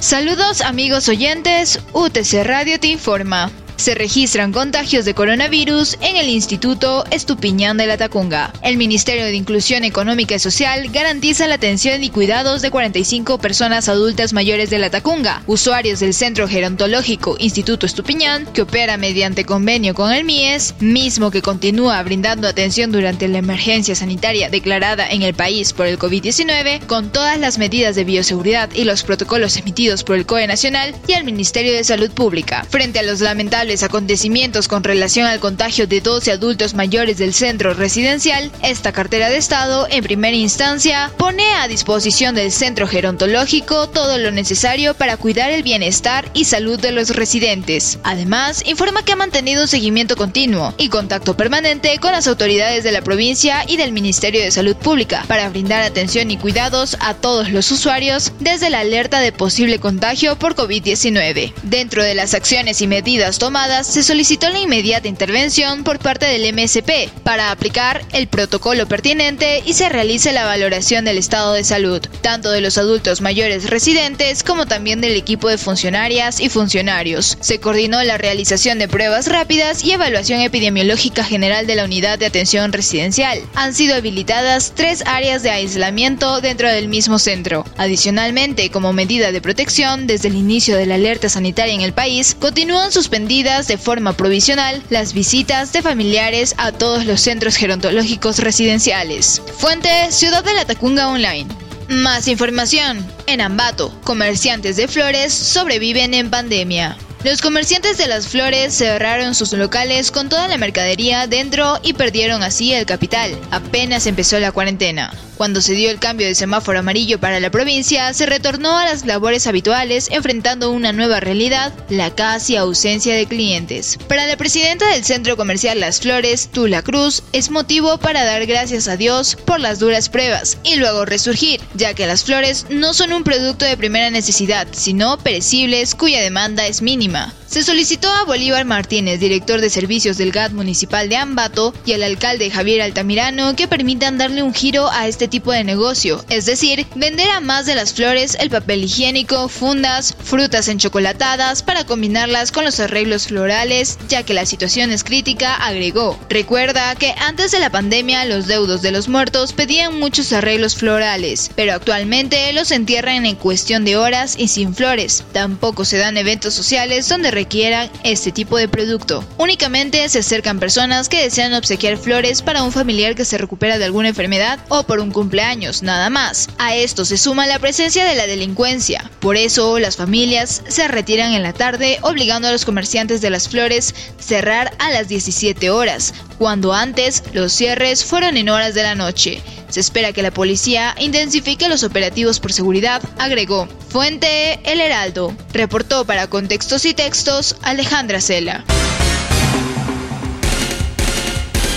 Saludos 0.00 0.60
amigos 0.60 1.08
oyentes, 1.08 1.80
UTC 1.92 2.44
Radio 2.44 2.78
te 2.78 2.86
informa 2.86 3.50
se 3.78 3.94
registran 3.94 4.52
contagios 4.52 5.04
de 5.04 5.14
coronavirus 5.14 5.96
en 6.00 6.16
el 6.16 6.28
Instituto 6.28 7.04
Estupiñán 7.10 7.76
de 7.76 7.86
la 7.86 7.96
Tacunga. 7.96 8.52
El 8.62 8.76
Ministerio 8.76 9.24
de 9.24 9.34
Inclusión 9.34 9.84
Económica 9.84 10.34
y 10.34 10.38
Social 10.40 10.88
garantiza 10.90 11.46
la 11.46 11.54
atención 11.54 12.02
y 12.02 12.10
cuidados 12.10 12.60
de 12.60 12.72
45 12.72 13.38
personas 13.38 13.88
adultas 13.88 14.32
mayores 14.32 14.68
de 14.68 14.78
la 14.78 14.90
Tacunga, 14.90 15.42
usuarios 15.46 16.00
del 16.00 16.12
Centro 16.12 16.48
Gerontológico 16.48 17.36
Instituto 17.38 17.86
Estupiñán, 17.86 18.46
que 18.46 18.62
opera 18.62 18.96
mediante 18.96 19.44
convenio 19.44 19.94
con 19.94 20.12
el 20.12 20.24
MIES, 20.24 20.74
mismo 20.80 21.30
que 21.30 21.40
continúa 21.40 22.02
brindando 22.02 22.48
atención 22.48 22.90
durante 22.90 23.28
la 23.28 23.38
emergencia 23.38 23.94
sanitaria 23.94 24.50
declarada 24.50 25.08
en 25.08 25.22
el 25.22 25.34
país 25.34 25.72
por 25.72 25.86
el 25.86 25.98
COVID-19, 26.00 26.84
con 26.86 27.12
todas 27.12 27.38
las 27.38 27.58
medidas 27.58 27.94
de 27.94 28.04
bioseguridad 28.04 28.70
y 28.74 28.82
los 28.82 29.04
protocolos 29.04 29.56
emitidos 29.56 30.02
por 30.02 30.16
el 30.16 30.26
COE 30.26 30.48
Nacional 30.48 30.96
y 31.06 31.12
el 31.12 31.22
Ministerio 31.22 31.72
de 31.72 31.84
Salud 31.84 32.10
Pública. 32.10 32.66
Frente 32.68 32.98
a 32.98 33.02
los 33.04 33.20
lamentables 33.20 33.67
acontecimientos 33.76 34.66
con 34.66 34.82
relación 34.82 35.26
al 35.26 35.40
contagio 35.40 35.86
de 35.86 36.00
12 36.00 36.32
adultos 36.32 36.74
mayores 36.74 37.18
del 37.18 37.34
centro 37.34 37.74
residencial, 37.74 38.50
esta 38.62 38.92
cartera 38.92 39.28
de 39.28 39.36
Estado, 39.36 39.86
en 39.90 40.02
primera 40.02 40.36
instancia, 40.36 41.12
pone 41.18 41.44
a 41.54 41.68
disposición 41.68 42.34
del 42.34 42.50
centro 42.50 42.86
gerontológico 42.86 43.88
todo 43.88 44.16
lo 44.16 44.30
necesario 44.30 44.94
para 44.94 45.18
cuidar 45.18 45.50
el 45.50 45.62
bienestar 45.62 46.30
y 46.32 46.46
salud 46.46 46.80
de 46.80 46.92
los 46.92 47.10
residentes. 47.10 47.98
Además, 48.02 48.62
informa 48.66 49.04
que 49.04 49.12
ha 49.12 49.16
mantenido 49.16 49.62
un 49.62 49.68
seguimiento 49.68 50.16
continuo 50.16 50.74
y 50.78 50.88
contacto 50.88 51.36
permanente 51.36 51.98
con 51.98 52.12
las 52.12 52.26
autoridades 52.26 52.84
de 52.84 52.92
la 52.92 53.02
provincia 53.02 53.64
y 53.68 53.76
del 53.76 53.92
Ministerio 53.92 54.40
de 54.40 54.50
Salud 54.50 54.76
Pública 54.76 55.24
para 55.28 55.48
brindar 55.50 55.82
atención 55.82 56.30
y 56.30 56.38
cuidados 56.38 56.96
a 57.00 57.14
todos 57.14 57.50
los 57.50 57.70
usuarios 57.70 58.32
desde 58.40 58.70
la 58.70 58.80
alerta 58.80 59.20
de 59.20 59.32
posible 59.32 59.78
contagio 59.78 60.38
por 60.38 60.54
COVID-19. 60.54 61.52
Dentro 61.62 62.02
de 62.02 62.14
las 62.14 62.34
acciones 62.34 62.80
y 62.80 62.86
medidas 62.86 63.38
tomadas, 63.38 63.57
se 63.82 64.04
solicitó 64.04 64.48
la 64.50 64.60
inmediata 64.60 65.08
intervención 65.08 65.82
por 65.82 65.98
parte 65.98 66.26
del 66.26 66.54
MSP 66.54 67.10
para 67.24 67.50
aplicar 67.50 68.04
el 68.12 68.28
protocolo 68.28 68.86
pertinente 68.86 69.64
y 69.66 69.72
se 69.72 69.88
realice 69.88 70.32
la 70.32 70.44
valoración 70.44 71.04
del 71.04 71.18
estado 71.18 71.54
de 71.54 71.64
salud, 71.64 72.00
tanto 72.22 72.52
de 72.52 72.60
los 72.60 72.78
adultos 72.78 73.20
mayores 73.20 73.68
residentes 73.68 74.44
como 74.44 74.66
también 74.66 75.00
del 75.00 75.16
equipo 75.16 75.48
de 75.48 75.58
funcionarias 75.58 76.38
y 76.38 76.50
funcionarios. 76.50 77.36
Se 77.40 77.58
coordinó 77.58 78.00
la 78.04 78.16
realización 78.16 78.78
de 78.78 78.86
pruebas 78.86 79.26
rápidas 79.26 79.82
y 79.82 79.90
evaluación 79.90 80.40
epidemiológica 80.40 81.24
general 81.24 81.66
de 81.66 81.74
la 81.74 81.84
unidad 81.84 82.16
de 82.20 82.26
atención 82.26 82.72
residencial. 82.72 83.40
Han 83.56 83.74
sido 83.74 83.96
habilitadas 83.96 84.72
tres 84.76 85.02
áreas 85.04 85.42
de 85.42 85.50
aislamiento 85.50 86.40
dentro 86.40 86.70
del 86.70 86.86
mismo 86.86 87.18
centro. 87.18 87.64
Adicionalmente, 87.76 88.70
como 88.70 88.92
medida 88.92 89.32
de 89.32 89.40
protección, 89.40 90.06
desde 90.06 90.28
el 90.28 90.36
inicio 90.36 90.76
de 90.76 90.86
la 90.86 90.94
alerta 90.94 91.28
sanitaria 91.28 91.74
en 91.74 91.80
el 91.80 91.92
país, 91.92 92.36
continúan 92.38 92.92
suspendidas 92.92 93.47
de 93.48 93.78
forma 93.78 94.12
provisional 94.12 94.82
las 94.90 95.14
visitas 95.14 95.72
de 95.72 95.80
familiares 95.80 96.54
a 96.58 96.70
todos 96.70 97.06
los 97.06 97.22
centros 97.22 97.56
gerontológicos 97.56 98.40
residenciales. 98.40 99.40
Fuente 99.56 99.88
Ciudad 100.10 100.44
de 100.44 100.52
la 100.52 100.66
Tacunga 100.66 101.08
Online. 101.08 101.48
Más 101.88 102.28
información. 102.28 103.04
En 103.26 103.40
Ambato, 103.40 103.98
comerciantes 104.04 104.76
de 104.76 104.86
flores 104.86 105.32
sobreviven 105.32 106.12
en 106.12 106.28
pandemia. 106.28 106.98
Los 107.24 107.42
comerciantes 107.42 107.98
de 107.98 108.06
las 108.06 108.28
flores 108.28 108.72
cerraron 108.72 109.34
sus 109.34 109.52
locales 109.52 110.12
con 110.12 110.28
toda 110.28 110.46
la 110.46 110.56
mercadería 110.56 111.26
dentro 111.26 111.80
y 111.82 111.94
perdieron 111.94 112.44
así 112.44 112.72
el 112.72 112.86
capital. 112.86 113.36
Apenas 113.50 114.06
empezó 114.06 114.38
la 114.38 114.52
cuarentena. 114.52 115.12
Cuando 115.36 115.60
se 115.60 115.74
dio 115.74 115.90
el 115.90 116.00
cambio 116.00 116.26
de 116.26 116.34
semáforo 116.34 116.80
amarillo 116.80 117.20
para 117.20 117.38
la 117.38 117.50
provincia, 117.50 118.12
se 118.12 118.26
retornó 118.26 118.76
a 118.76 118.84
las 118.86 119.06
labores 119.06 119.46
habituales, 119.46 120.08
enfrentando 120.10 120.72
una 120.72 120.92
nueva 120.92 121.20
realidad, 121.20 121.72
la 121.88 122.12
casi 122.12 122.56
ausencia 122.56 123.14
de 123.14 123.26
clientes. 123.26 123.98
Para 124.08 124.26
la 124.26 124.36
presidenta 124.36 124.88
del 124.90 125.04
centro 125.04 125.36
comercial 125.36 125.78
Las 125.78 126.00
Flores, 126.00 126.48
Tula 126.52 126.82
Cruz, 126.82 127.22
es 127.32 127.50
motivo 127.50 127.98
para 127.98 128.24
dar 128.24 128.46
gracias 128.46 128.88
a 128.88 128.96
Dios 128.96 129.36
por 129.44 129.60
las 129.60 129.78
duras 129.78 130.08
pruebas 130.08 130.58
y 130.64 130.74
luego 130.74 131.04
resurgir, 131.04 131.60
ya 131.74 131.94
que 131.94 132.08
las 132.08 132.24
flores 132.24 132.66
no 132.68 132.92
son 132.92 133.12
un 133.12 133.22
producto 133.22 133.64
de 133.64 133.76
primera 133.76 134.10
necesidad, 134.10 134.66
sino 134.72 135.18
perecibles 135.18 135.94
cuya 135.94 136.20
demanda 136.20 136.66
es 136.66 136.82
mínima. 136.82 137.07
Se 137.48 137.62
solicitó 137.62 138.10
a 138.10 138.24
Bolívar 138.24 138.66
Martínez, 138.66 139.20
director 139.20 139.62
de 139.62 139.70
servicios 139.70 140.18
del 140.18 140.32
GAT 140.32 140.52
municipal 140.52 141.08
de 141.08 141.16
Ambato, 141.16 141.72
y 141.86 141.94
al 141.94 142.02
alcalde 142.02 142.50
Javier 142.50 142.82
Altamirano 142.82 143.56
que 143.56 143.66
permitan 143.66 144.18
darle 144.18 144.42
un 144.42 144.52
giro 144.52 144.90
a 144.90 145.08
este 145.08 145.28
tipo 145.28 145.52
de 145.52 145.64
negocio, 145.64 146.22
es 146.28 146.44
decir, 146.44 146.86
vender 146.94 147.30
a 147.30 147.40
más 147.40 147.64
de 147.64 147.74
las 147.74 147.94
flores 147.94 148.36
el 148.38 148.50
papel 148.50 148.84
higiénico, 148.84 149.48
fundas, 149.48 150.14
frutas 150.22 150.68
enchocolatadas 150.68 151.62
para 151.62 151.84
combinarlas 151.84 152.52
con 152.52 152.64
los 152.64 152.80
arreglos 152.80 153.28
florales, 153.28 153.98
ya 154.08 154.24
que 154.24 154.34
la 154.34 154.44
situación 154.44 154.90
es 154.90 155.02
crítica, 155.02 155.54
agregó. 155.54 156.18
Recuerda 156.28 156.94
que 156.96 157.14
antes 157.18 157.50
de 157.50 157.60
la 157.60 157.70
pandemia 157.70 158.26
los 158.26 158.46
deudos 158.46 158.82
de 158.82 158.92
los 158.92 159.08
muertos 159.08 159.54
pedían 159.54 159.98
muchos 159.98 160.32
arreglos 160.34 160.76
florales, 160.76 161.50
pero 161.56 161.72
actualmente 161.72 162.52
los 162.52 162.70
entierran 162.70 163.24
en 163.24 163.36
cuestión 163.36 163.86
de 163.86 163.96
horas 163.96 164.34
y 164.38 164.48
sin 164.48 164.74
flores. 164.74 165.24
Tampoco 165.32 165.86
se 165.86 165.96
dan 165.96 166.18
eventos 166.18 166.52
sociales 166.52 166.97
donde 167.06 167.30
requieran 167.30 167.90
este 168.02 168.32
tipo 168.32 168.56
de 168.56 168.66
producto. 168.66 169.22
Únicamente 169.36 170.08
se 170.08 170.20
acercan 170.20 170.58
personas 170.58 171.10
que 171.10 171.22
desean 171.22 171.52
obsequiar 171.52 171.98
flores 171.98 172.40
para 172.40 172.62
un 172.62 172.72
familiar 172.72 173.14
que 173.14 173.26
se 173.26 173.36
recupera 173.36 173.76
de 173.76 173.84
alguna 173.84 174.08
enfermedad 174.08 174.58
o 174.68 174.84
por 174.84 175.00
un 175.00 175.10
cumpleaños, 175.10 175.82
nada 175.82 176.08
más. 176.08 176.48
A 176.56 176.74
esto 176.74 177.04
se 177.04 177.18
suma 177.18 177.46
la 177.46 177.58
presencia 177.58 178.04
de 178.04 178.14
la 178.14 178.26
delincuencia. 178.26 179.10
Por 179.20 179.36
eso 179.36 179.78
las 179.78 179.96
familias 179.96 180.62
se 180.66 180.88
retiran 180.88 181.34
en 181.34 181.42
la 181.42 181.52
tarde 181.52 181.98
obligando 182.02 182.48
a 182.48 182.52
los 182.52 182.64
comerciantes 182.64 183.20
de 183.20 183.30
las 183.30 183.48
flores 183.48 183.94
cerrar 184.18 184.72
a 184.78 184.90
las 184.90 185.08
17 185.08 185.70
horas, 185.70 186.14
cuando 186.38 186.72
antes 186.72 187.22
los 187.34 187.52
cierres 187.52 188.04
fueron 188.04 188.36
en 188.36 188.48
horas 188.48 188.74
de 188.74 188.82
la 188.82 188.94
noche. 188.94 189.42
Se 189.68 189.80
espera 189.80 190.12
que 190.12 190.22
la 190.22 190.30
policía 190.30 190.94
intensifique 190.98 191.68
los 191.68 191.84
operativos 191.84 192.40
por 192.40 192.52
seguridad, 192.52 193.02
agregó. 193.18 193.68
Fuente 193.88 194.60
El 194.70 194.80
Heraldo. 194.80 195.34
Reportó 195.52 196.04
para 196.04 196.28
Contextos 196.28 196.84
y 196.84 196.94
Textos 196.94 197.56
Alejandra 197.62 198.20
Cela. 198.20 198.64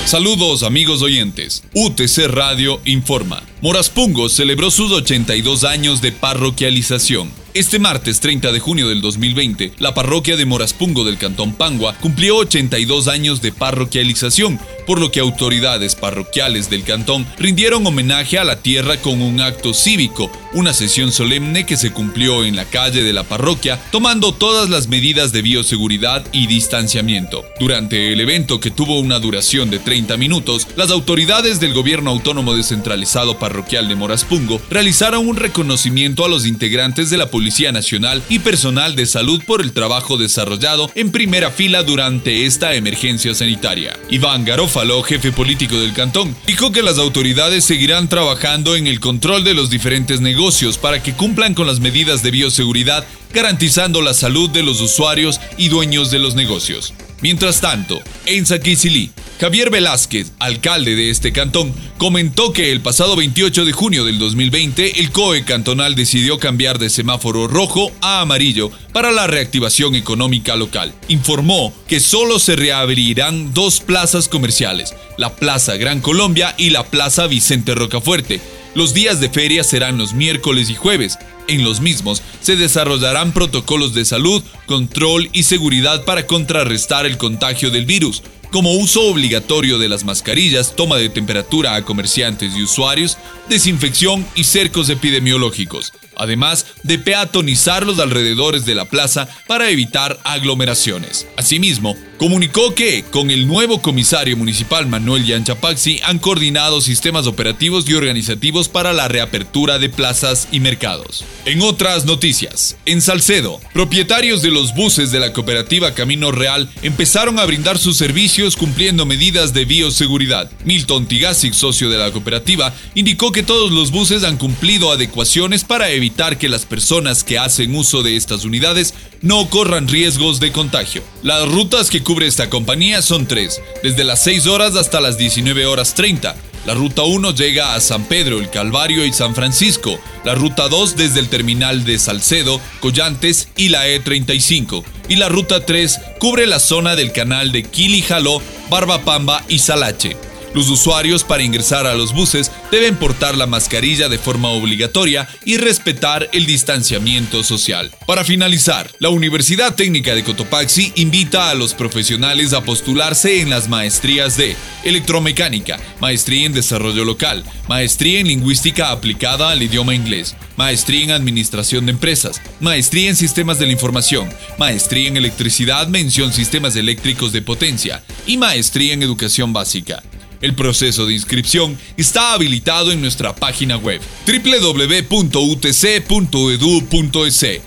Saludos 0.05 0.63
amigos 0.63 1.01
oyentes. 1.01 1.63
UTC 1.73 2.27
Radio 2.27 2.81
informa. 2.83 3.43
Moraspungo 3.61 4.27
celebró 4.27 4.69
sus 4.69 4.91
82 4.91 5.63
años 5.63 6.01
de 6.01 6.11
parroquialización 6.11 7.31
Este 7.53 7.79
martes 7.79 8.19
30 8.19 8.51
de 8.51 8.59
junio 8.59 8.89
del 8.89 8.99
2020, 8.99 9.73
la 9.77 9.93
parroquia 9.93 10.35
de 10.35 10.45
Moraspungo 10.45 11.05
del 11.05 11.17
Cantón 11.17 11.53
Pangua 11.53 11.95
cumplió 12.01 12.37
82 12.37 13.07
años 13.07 13.41
de 13.41 13.53
parroquialización, 13.53 14.59
por 14.85 14.99
lo 14.99 15.11
que 15.11 15.19
autoridades 15.19 15.95
parroquiales 15.95 16.69
del 16.69 16.83
cantón 16.83 17.25
rindieron 17.37 17.85
homenaje 17.85 18.37
a 18.37 18.43
la 18.43 18.61
tierra 18.61 18.97
con 18.97 19.21
un 19.21 19.41
acto 19.41 19.73
cívico, 19.73 20.31
una 20.53 20.73
sesión 20.73 21.11
solemne 21.11 21.65
que 21.65 21.77
se 21.77 21.91
cumplió 21.91 22.43
en 22.43 22.55
la 22.55 22.65
calle 22.65 23.03
de 23.03 23.13
la 23.13 23.23
parroquia, 23.23 23.79
tomando 23.91 24.33
todas 24.33 24.69
las 24.69 24.87
medidas 24.87 25.31
de 25.31 25.41
bioseguridad 25.41 26.25
y 26.31 26.47
distanciamiento. 26.47 27.45
Durante 27.59 28.11
el 28.11 28.19
evento, 28.19 28.59
que 28.59 28.71
tuvo 28.71 28.99
una 28.99 29.19
duración 29.19 29.69
de 29.69 29.79
30 29.79 30.17
minutos, 30.17 30.67
las 30.75 30.91
autoridades 30.91 31.59
del 31.59 31.73
gobierno 31.73 32.11
autónomo 32.11 32.55
descentralizado 32.55 33.37
parroquial 33.39 33.87
de 33.87 33.95
Moraspungo 33.95 34.61
realizaron 34.69 35.27
un 35.27 35.35
reconocimiento 35.35 36.25
a 36.25 36.29
los 36.29 36.45
integrantes 36.45 37.09
de 37.09 37.17
la 37.17 37.27
Policía 37.27 37.71
Nacional 37.71 38.21
y 38.29 38.39
personal 38.39 38.95
de 38.95 39.05
salud 39.05 39.41
por 39.45 39.61
el 39.61 39.71
trabajo 39.73 40.17
desarrollado 40.17 40.89
en 40.95 41.11
primera 41.11 41.51
fila 41.51 41.83
durante 41.83 42.45
esta 42.45 42.73
emergencia 42.75 43.33
sanitaria. 43.33 43.97
Iván 44.09 44.45
Garófalo, 44.71 45.03
jefe 45.03 45.33
político 45.33 45.77
del 45.77 45.91
cantón, 45.91 46.33
dijo 46.47 46.71
que 46.71 46.81
las 46.81 46.97
autoridades 46.97 47.65
seguirán 47.65 48.07
trabajando 48.07 48.77
en 48.77 48.87
el 48.87 49.01
control 49.01 49.43
de 49.43 49.53
los 49.53 49.69
diferentes 49.69 50.21
negocios 50.21 50.77
para 50.77 51.03
que 51.03 51.11
cumplan 51.11 51.53
con 51.53 51.67
las 51.67 51.81
medidas 51.81 52.23
de 52.23 52.31
bioseguridad, 52.31 53.05
garantizando 53.33 54.01
la 54.01 54.13
salud 54.13 54.49
de 54.49 54.63
los 54.63 54.79
usuarios 54.79 55.41
y 55.57 55.67
dueños 55.67 56.09
de 56.09 56.19
los 56.19 56.35
negocios. 56.35 56.93
Mientras 57.21 57.61
tanto, 57.61 58.01
en 58.25 58.47
Saquisilí, 58.47 59.11
Javier 59.39 59.69
Velázquez, 59.69 60.31
alcalde 60.39 60.95
de 60.95 61.11
este 61.11 61.31
cantón, 61.31 61.71
comentó 61.99 62.51
que 62.51 62.71
el 62.71 62.81
pasado 62.81 63.15
28 63.15 63.63
de 63.63 63.71
junio 63.71 64.05
del 64.05 64.17
2020 64.17 64.99
el 64.99 65.11
COE 65.11 65.45
cantonal 65.45 65.93
decidió 65.93 66.39
cambiar 66.39 66.79
de 66.79 66.89
semáforo 66.89 67.47
rojo 67.47 67.91
a 68.01 68.21
amarillo 68.21 68.71
para 68.91 69.11
la 69.11 69.27
reactivación 69.27 69.93
económica 69.93 70.55
local. 70.55 70.95
Informó 71.09 71.73
que 71.87 71.99
solo 71.99 72.39
se 72.39 72.55
reabrirán 72.55 73.53
dos 73.53 73.81
plazas 73.81 74.27
comerciales, 74.27 74.95
la 75.17 75.35
Plaza 75.35 75.77
Gran 75.77 76.01
Colombia 76.01 76.55
y 76.57 76.71
la 76.71 76.85
Plaza 76.85 77.27
Vicente 77.27 77.75
Rocafuerte. 77.75 78.41
Los 78.73 78.93
días 78.93 79.19
de 79.19 79.29
feria 79.29 79.63
serán 79.63 79.97
los 79.97 80.13
miércoles 80.13 80.69
y 80.69 80.75
jueves, 80.75 81.19
en 81.51 81.63
los 81.63 81.81
mismos 81.81 82.21
se 82.41 82.55
desarrollarán 82.55 83.33
protocolos 83.33 83.93
de 83.93 84.05
salud, 84.05 84.41
control 84.65 85.29
y 85.33 85.43
seguridad 85.43 86.03
para 86.05 86.25
contrarrestar 86.25 87.05
el 87.05 87.17
contagio 87.17 87.69
del 87.71 87.85
virus, 87.85 88.23
como 88.51 88.73
uso 88.73 89.03
obligatorio 89.03 89.79
de 89.79 89.89
las 89.89 90.03
mascarillas, 90.03 90.75
toma 90.75 90.97
de 90.97 91.09
temperatura 91.09 91.75
a 91.75 91.83
comerciantes 91.83 92.55
y 92.55 92.63
usuarios, 92.63 93.17
desinfección 93.49 94.25
y 94.35 94.43
cercos 94.43 94.89
epidemiológicos 94.89 95.93
además 96.21 96.67
de 96.83 96.99
peatonizar 96.99 97.85
los 97.85 97.99
alrededores 97.99 98.65
de 98.65 98.75
la 98.75 98.85
plaza 98.85 99.27
para 99.47 99.69
evitar 99.69 100.19
aglomeraciones. 100.23 101.27
Asimismo, 101.35 101.95
comunicó 102.17 102.75
que 102.75 103.03
con 103.03 103.31
el 103.31 103.47
nuevo 103.47 103.81
comisario 103.81 104.37
municipal 104.37 104.85
Manuel 104.85 105.25
Yanchapaxi 105.25 105.99
han 106.03 106.19
coordinado 106.19 106.79
sistemas 106.81 107.25
operativos 107.25 107.89
y 107.89 107.95
organizativos 107.95 108.69
para 108.69 108.93
la 108.93 109.07
reapertura 109.07 109.79
de 109.79 109.89
plazas 109.89 110.47
y 110.51 110.59
mercados. 110.59 111.25
En 111.45 111.63
otras 111.63 112.05
noticias, 112.05 112.77
en 112.85 113.01
Salcedo, 113.01 113.59
propietarios 113.73 114.43
de 114.43 114.51
los 114.51 114.75
buses 114.75 115.11
de 115.11 115.19
la 115.19 115.33
cooperativa 115.33 115.95
Camino 115.95 116.31
Real 116.31 116.69
empezaron 116.83 117.39
a 117.39 117.45
brindar 117.45 117.79
sus 117.79 117.97
servicios 117.97 118.40
cumpliendo 118.49 119.05
medidas 119.05 119.53
de 119.53 119.65
bioseguridad. 119.65 120.49
Milton 120.65 121.05
Tigasic, 121.05 121.53
socio 121.53 121.89
de 121.89 121.97
la 121.97 122.11
cooperativa, 122.11 122.73
indicó 122.95 123.31
que 123.31 123.43
todos 123.43 123.71
los 123.71 123.91
buses 123.91 124.23
han 124.23 124.37
cumplido 124.37 124.91
adecuaciones 124.91 125.63
para 125.63 125.91
evitar 125.91 126.37
que 126.37 126.49
las 126.49 126.65
personas 126.65 127.23
que 127.23 127.37
hacen 127.37 127.75
uso 127.75 128.01
de 128.01 128.15
estas 128.15 128.43
unidades 128.43 128.95
no 129.21 129.47
corran 129.49 129.87
riesgos 129.87 130.39
de 130.39 130.51
contagio. 130.51 131.03
Las 131.21 131.47
rutas 131.47 131.89
que 131.91 132.01
cubre 132.01 132.25
esta 132.25 132.49
compañía 132.49 133.01
son 133.03 133.27
tres, 133.27 133.61
desde 133.83 134.03
las 134.03 134.23
6 134.23 134.47
horas 134.47 134.75
hasta 134.75 134.99
las 134.99 135.17
19 135.17 135.67
horas 135.67 135.93
30. 135.93 136.35
La 136.65 136.75
ruta 136.75 137.01
1 137.01 137.33
llega 137.33 137.73
a 137.73 137.81
San 137.81 138.05
Pedro, 138.05 138.39
el 138.39 138.51
Calvario 138.51 139.03
y 139.05 139.13
San 139.13 139.33
Francisco. 139.33 139.99
La 140.23 140.35
ruta 140.35 140.69
2 140.69 140.95
desde 140.95 141.19
el 141.19 141.27
terminal 141.27 141.85
de 141.85 141.97
Salcedo, 141.97 142.61
Collantes 142.79 143.47
y 143.57 143.69
la 143.69 143.87
E35. 143.87 144.83
Y 145.11 145.17
la 145.17 145.27
ruta 145.27 145.65
3 145.65 145.99
cubre 146.19 146.47
la 146.47 146.57
zona 146.57 146.95
del 146.95 147.11
canal 147.11 147.51
de 147.51 147.65
Jaló, 148.01 148.41
Barbapamba 148.69 149.43
y 149.49 149.59
Salache. 149.59 150.15
Los 150.53 150.69
usuarios 150.69 151.23
para 151.23 151.43
ingresar 151.43 151.87
a 151.87 151.95
los 151.95 152.13
buses 152.13 152.51
deben 152.71 152.97
portar 152.97 153.37
la 153.37 153.47
mascarilla 153.47 154.09
de 154.09 154.17
forma 154.17 154.49
obligatoria 154.49 155.29
y 155.45 155.57
respetar 155.57 156.29
el 156.33 156.45
distanciamiento 156.45 157.43
social. 157.43 157.89
Para 158.05 158.25
finalizar, 158.25 158.91
la 158.99 159.09
Universidad 159.09 159.75
Técnica 159.75 160.13
de 160.13 160.25
Cotopaxi 160.25 160.91
invita 160.95 161.49
a 161.49 161.55
los 161.55 161.73
profesionales 161.73 162.53
a 162.53 162.63
postularse 162.63 163.39
en 163.39 163.49
las 163.49 163.69
maestrías 163.69 164.35
de 164.35 164.57
electromecánica, 164.83 165.79
maestría 166.01 166.45
en 166.45 166.53
desarrollo 166.53 167.05
local, 167.05 167.45
maestría 167.69 168.19
en 168.19 168.27
lingüística 168.27 168.91
aplicada 168.91 169.51
al 169.51 169.63
idioma 169.63 169.95
inglés, 169.95 170.35
maestría 170.57 171.05
en 171.05 171.11
administración 171.11 171.85
de 171.85 171.93
empresas, 171.93 172.41
maestría 172.59 173.09
en 173.09 173.15
sistemas 173.15 173.57
de 173.57 173.67
la 173.67 173.71
información, 173.71 174.29
maestría 174.57 175.07
en 175.07 175.15
electricidad, 175.15 175.87
mención 175.87 176.33
sistemas 176.33 176.75
eléctricos 176.75 177.31
de 177.31 177.41
potencia 177.41 178.03
y 178.27 178.37
maestría 178.37 178.93
en 178.93 179.03
educación 179.03 179.53
básica. 179.53 180.03
El 180.41 180.55
proceso 180.55 181.05
de 181.05 181.13
inscripción 181.13 181.77
está 181.97 182.33
habilitado 182.33 182.91
en 182.91 183.01
nuestra 183.01 183.35
página 183.35 183.77
web 183.77 184.01
www.utc.edu.es. 184.25 185.11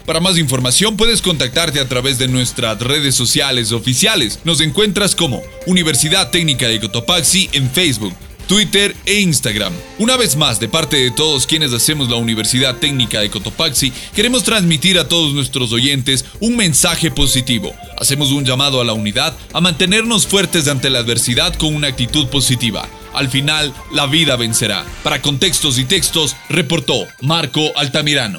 Para 0.04 0.20
más 0.20 0.38
información 0.38 0.96
puedes 0.96 1.22
contactarte 1.22 1.80
a 1.80 1.88
través 1.88 2.18
de 2.18 2.28
nuestras 2.28 2.80
redes 2.80 3.14
sociales 3.14 3.72
oficiales. 3.72 4.40
Nos 4.44 4.60
encuentras 4.60 5.14
como 5.14 5.42
Universidad 5.66 6.30
Técnica 6.30 6.68
de 6.68 6.80
Cotopaxi 6.80 7.48
en 7.52 7.70
Facebook, 7.70 8.14
Twitter 8.46 8.94
e 9.06 9.20
Instagram. 9.20 9.72
Una 9.98 10.16
vez 10.16 10.36
más, 10.36 10.60
de 10.60 10.68
parte 10.68 10.96
de 10.96 11.10
todos 11.10 11.46
quienes 11.46 11.72
hacemos 11.72 12.10
la 12.10 12.16
Universidad 12.16 12.76
Técnica 12.76 13.20
de 13.20 13.30
Cotopaxi, 13.30 13.92
queremos 14.14 14.44
transmitir 14.44 14.98
a 14.98 15.08
todos 15.08 15.32
nuestros 15.32 15.72
oyentes 15.72 16.24
un 16.40 16.56
mensaje 16.56 17.10
positivo. 17.10 17.74
Hacemos 17.98 18.30
un 18.30 18.44
llamado 18.44 18.80
a 18.80 18.84
la 18.84 18.92
unidad 18.92 19.34
a 19.52 19.60
mantenernos 19.60 20.26
fuertes 20.26 20.68
ante 20.68 20.90
la 20.90 21.00
adversidad 21.00 21.54
con 21.54 21.74
una 21.74 21.88
actitud 21.88 22.28
positiva. 22.28 22.88
Al 23.14 23.28
final, 23.28 23.72
la 23.92 24.06
vida 24.06 24.36
vencerá. 24.36 24.84
Para 25.02 25.22
contextos 25.22 25.78
y 25.78 25.84
textos, 25.84 26.36
reportó 26.48 27.06
Marco 27.20 27.60
Altamirano. 27.76 28.38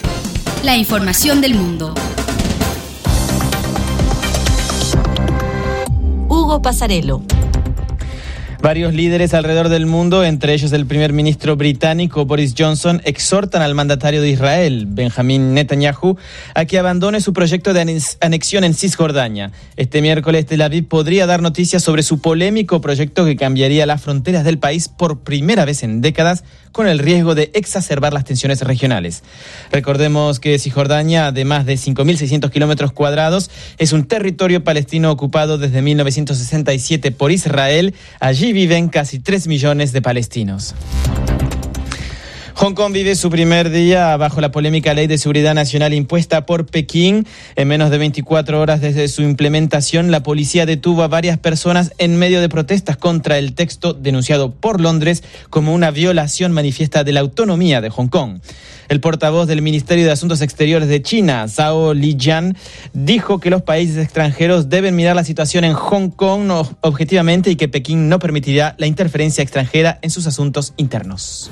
La 0.64 0.76
información 0.78 1.42
del 1.42 1.56
mundo. 1.56 1.94
Hugo 6.28 6.62
Pasarelo. 6.62 7.24
Varios 8.66 8.96
líderes 8.96 9.36
alrededor 9.36 9.70
del 9.70 9.86
mundo, 9.86 10.24
entre 10.24 10.56
ellos 10.56 10.72
el 10.72 10.88
primer 10.88 11.14
ministro 11.14 11.56
británico 11.56 12.26
Boris 12.26 12.56
Johnson, 12.58 13.00
exhortan 13.06 13.62
al 13.62 13.76
mandatario 13.76 14.24
de 14.24 14.30
Israel, 14.30 14.88
Benjamín 14.88 15.54
Netanyahu, 15.54 16.18
a 16.56 16.66
que 16.66 16.80
abandone 16.80 17.22
su 17.22 17.32
proyecto 17.32 17.76
de 17.76 18.02
anexión 18.22 18.64
en 18.64 18.74
Cisjordania. 18.74 19.52
Este 19.76 20.02
miércoles 20.02 20.48
Tel 20.48 20.64
Aviv 20.64 20.88
podría 20.88 21.28
dar 21.28 21.44
noticias 21.44 21.84
sobre 21.84 22.02
su 22.02 22.22
polémico 22.22 22.82
proyecto 22.82 23.24
que 23.24 23.36
cambiaría 23.36 23.86
las 23.86 24.02
fronteras 24.02 24.44
del 24.44 24.58
país 24.58 24.90
por 24.90 25.20
primera 25.20 25.64
vez 25.66 25.84
en 25.84 26.02
décadas 26.02 26.44
con 26.76 26.90
el 26.90 27.00
riesgo 27.00 27.36
de 27.36 27.52
exacerbar 27.54 28.12
las 28.12 28.26
tensiones 28.26 28.60
regionales. 28.60 29.24
Recordemos 29.72 30.42
que 30.42 30.60
Cisjordania, 30.60 31.32
de 31.32 31.46
más 31.46 31.66
de 31.66 31.76
5.600 31.76 32.52
kilómetros 32.52 32.92
cuadrados, 32.92 33.50
es 33.78 33.94
un 33.94 34.04
territorio 34.04 34.62
palestino 34.62 35.10
ocupado 35.10 35.58
desde 35.58 35.82
1967 35.82 37.12
por 37.12 37.32
Israel. 37.32 37.94
Allí 38.20 38.52
viven 38.52 38.90
casi 38.90 39.20
3 39.20 39.48
millones 39.48 39.94
de 39.94 40.02
palestinos. 40.02 40.76
Hong 42.58 42.74
Kong 42.74 42.94
vive 42.94 43.18
su 43.18 43.30
primer 43.30 43.70
día 43.70 44.16
bajo 44.16 44.40
la 44.40 44.50
polémica 44.50 44.94
ley 44.94 45.08
de 45.08 45.18
seguridad 45.18 45.54
nacional 45.54 45.94
impuesta 45.94 46.46
por 46.46 46.66
Pekín. 46.66 47.28
En 47.58 47.68
menos 47.68 47.92
de 47.92 47.98
24 47.98 48.62
horas 48.62 48.80
desde 48.80 49.10
su 49.10 49.24
implementación, 49.24 50.10
la 50.10 50.24
policía 50.24 50.66
detuvo 50.66 51.04
a 51.04 51.10
varias 51.10 51.38
personas 51.38 51.92
en 51.98 52.16
medio 52.16 52.40
de 52.40 52.48
protestas 52.48 52.96
contra 52.96 53.38
el 53.40 53.56
texto 53.56 53.92
denunciado 53.92 54.52
por 54.54 54.80
Londres 54.80 55.22
como 55.50 55.74
una 55.74 55.92
violación 55.92 56.54
manifiesta 56.54 57.04
de 57.04 57.12
la 57.12 57.20
autonomía 57.20 57.82
de 57.82 57.90
Hong 57.90 58.08
Kong. 58.08 58.40
El 58.88 59.00
portavoz 59.00 59.48
del 59.48 59.62
Ministerio 59.62 60.06
de 60.06 60.12
Asuntos 60.12 60.42
Exteriores 60.42 60.88
de 60.88 61.02
China, 61.02 61.48
Zhao 61.48 61.94
Lijian, 61.94 62.56
dijo 62.94 63.40
que 63.40 63.50
los 63.50 63.62
países 63.64 63.98
extranjeros 63.98 64.70
deben 64.70 64.96
mirar 64.96 65.16
la 65.16 65.24
situación 65.24 65.64
en 65.64 65.74
Hong 65.74 66.10
Kong 66.10 66.52
objetivamente 66.82 67.50
y 67.50 67.56
que 67.56 67.68
Pekín 67.68 68.10
no 68.10 68.20
permitirá 68.20 68.76
la 68.78 68.88
interferencia 68.88 69.42
extranjera 69.42 70.00
en 70.02 70.10
sus 70.10 70.28
asuntos 70.28 70.74
internos. 70.78 71.52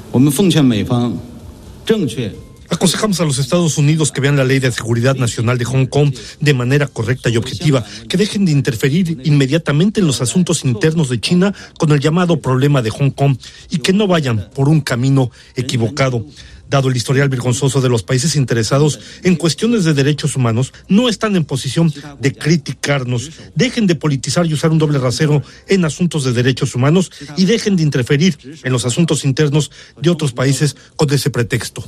Aconsejamos 2.70 3.20
a 3.20 3.26
los 3.26 3.38
Estados 3.38 3.78
Unidos 3.78 4.12
que 4.12 4.20
vean 4.20 4.36
la 4.36 4.44
ley 4.44 4.60
de 4.60 4.72
seguridad 4.72 5.16
nacional 5.16 5.60
de 5.60 5.66
Hong 5.66 5.86
Kong 5.86 6.12
de 6.40 6.54
manera 6.56 6.88
correcta 6.88 7.30
y 7.30 7.38
objetiva, 7.38 7.86
que 8.10 8.18
dejen 8.18 8.46
de 8.46 8.52
interferir 8.52 9.22
inmediatamente 9.26 10.00
en 10.00 10.08
los 10.08 10.22
asuntos 10.22 10.66
internos 10.66 11.10
de 11.10 11.20
China 11.20 11.54
con 11.78 11.92
el 11.92 12.00
llamado 12.00 12.40
problema 12.40 12.82
de 12.82 12.90
Hong 12.90 13.12
Kong 13.12 13.38
y 13.70 13.78
que 13.78 13.94
no 13.94 14.08
vayan 14.08 14.50
por 14.56 14.70
un 14.70 14.82
camino 14.82 15.30
equivocado 15.56 16.26
Dado 16.74 16.90
el 16.90 16.98
historial 16.98 17.30
vergonzoso 17.30 17.82
de 17.82 17.88
los 17.88 18.02
países 18.02 18.36
interesados 18.36 19.00
en 19.22 19.36
cuestiones 19.36 19.84
de 19.84 19.94
derechos 19.94 20.36
humanos, 20.36 20.74
no 20.88 21.08
están 21.08 21.36
en 21.36 21.46
posición 21.46 21.94
de 22.20 22.34
criticarnos. 22.34 23.30
Dejen 23.54 23.86
de 23.86 23.94
politizar 23.94 24.48
y 24.48 24.56
usar 24.56 24.72
un 24.72 24.80
doble 24.80 24.98
rasero 24.98 25.44
en 25.68 25.86
asuntos 25.86 26.24
de 26.24 26.34
derechos 26.34 26.74
humanos 26.74 27.12
y 27.38 27.46
dejen 27.46 27.76
de 27.76 27.84
interferir 27.84 28.40
en 28.64 28.72
los 28.72 28.88
asuntos 28.88 29.24
internos 29.24 29.70
de 30.02 30.10
otros 30.10 30.34
países 30.34 30.76
con 30.96 31.14
ese 31.14 31.30
pretexto. 31.30 31.84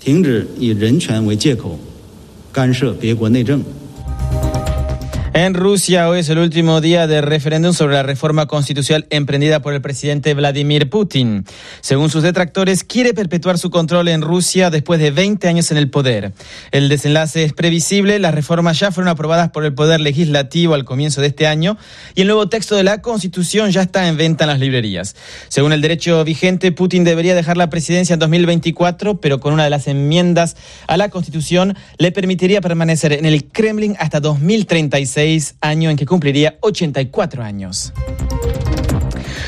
En 5.37 5.53
Rusia 5.53 6.07
hoy 6.07 6.19
es 6.19 6.29
el 6.29 6.37
último 6.37 6.79
día 6.79 7.07
de 7.07 7.19
referéndum 7.19 7.73
sobre 7.73 7.95
la 7.95 8.03
reforma 8.03 8.45
constitucional 8.45 9.05
emprendida 9.09 9.61
por 9.61 9.73
el 9.73 9.81
presidente 9.81 10.33
Vladimir 10.33 10.89
Putin. 10.89 11.43
Según 11.81 12.09
sus 12.09 12.23
detractores, 12.23 12.85
quiere 12.85 13.13
perpetuar 13.13 13.57
su 13.57 13.69
control 13.69 14.07
en 14.07 14.21
Rusia 14.21 14.69
después 14.69 14.97
de 15.01 15.11
20 15.11 15.45
años 15.49 15.71
en 15.71 15.77
el 15.77 15.89
poder. 15.89 16.31
El 16.71 16.87
desenlace 16.87 17.43
es 17.43 17.51
previsible, 17.51 18.17
las 18.17 18.33
reformas 18.33 18.79
ya 18.79 18.93
fueron 18.93 19.09
aprobadas 19.09 19.49
por 19.49 19.65
el 19.65 19.73
Poder 19.73 19.99
Legislativo 19.99 20.73
al 20.73 20.85
comienzo 20.85 21.19
de 21.19 21.27
este 21.27 21.47
año 21.47 21.77
y 22.15 22.21
el 22.21 22.27
nuevo 22.27 22.47
texto 22.47 22.77
de 22.77 22.83
la 22.85 23.01
Constitución 23.01 23.71
ya 23.71 23.81
está 23.81 24.07
en 24.07 24.15
venta 24.15 24.45
en 24.45 24.51
las 24.51 24.61
librerías. 24.61 25.17
Según 25.49 25.73
el 25.73 25.81
derecho 25.81 26.23
vigente, 26.23 26.71
Putin 26.71 27.03
debería 27.03 27.35
dejar 27.35 27.57
la 27.57 27.69
presidencia 27.69 28.13
en 28.13 28.19
2024, 28.19 29.19
pero 29.19 29.41
con 29.41 29.51
una 29.51 29.65
de 29.65 29.69
las 29.69 29.89
enmiendas 29.89 30.55
a 30.87 30.95
la 30.95 31.09
Constitución 31.09 31.75
le 31.97 32.13
permitiría 32.13 32.61
permanecer 32.61 33.11
en 33.11 33.25
el 33.25 33.43
Kremlin 33.51 33.97
hasta 33.99 34.21
2036 34.21 35.24
año 35.61 35.89
en 35.89 35.97
que 35.97 36.05
cumpliría 36.05 36.57
84 36.61 37.43
años. 37.43 37.91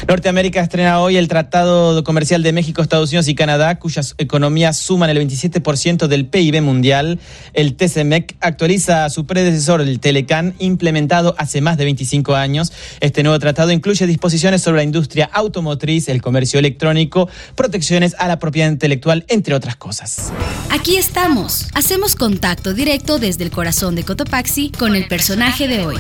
Norteamérica 0.08 0.62
estrena 0.62 1.02
hoy 1.02 1.18
el 1.18 1.28
Tratado 1.28 2.02
Comercial 2.06 2.42
de 2.42 2.54
México, 2.54 2.82
Estados 2.82 3.10
Unidos 3.10 3.28
y 3.28 3.36
Canadá, 3.36 3.78
cuyas 3.78 4.16
economías 4.18 4.78
suman 4.78 5.10
el 5.10 5.18
27% 5.18 6.08
del 6.08 6.28
PIB 6.28 6.62
mundial. 6.62 7.20
El 7.52 7.76
TCMEC 7.76 8.38
actualiza 8.40 9.04
a 9.04 9.10
su 9.10 9.26
predecesor, 9.26 9.82
el 9.82 10.00
Telecan, 10.00 10.54
implementado 10.60 11.36
hace 11.38 11.60
más 11.60 11.78
de 11.78 11.84
25 11.84 12.36
años. 12.36 12.72
Este 13.02 13.22
nuevo 13.22 13.38
tratado 13.38 13.72
incluye 13.72 14.08
disposiciones 14.08 14.62
sobre 14.62 14.78
la 14.78 14.84
industria 14.84 15.30
automotriz, 15.34 16.08
el 16.08 16.22
comercio 16.22 16.58
electrónico, 16.58 17.28
protecciones 17.56 18.16
a 18.18 18.30
la 18.30 18.40
propiedad 18.40 18.72
intelectual, 18.72 19.26
entre 19.28 19.56
otras 19.56 19.76
cosas. 19.76 20.32
Aquí 20.72 20.96
estamos. 20.96 21.68
Hacemos 21.76 22.16
contacto 22.16 22.74
directo 22.74 23.20
desde 23.20 23.44
el 23.44 23.52
corazón 23.52 23.96
de 23.96 24.04
Cotopaxi 24.04 24.72
con 24.72 24.96
el 24.96 25.10
personaje 25.10 25.68
de 25.68 25.86
hoy. 25.86 25.98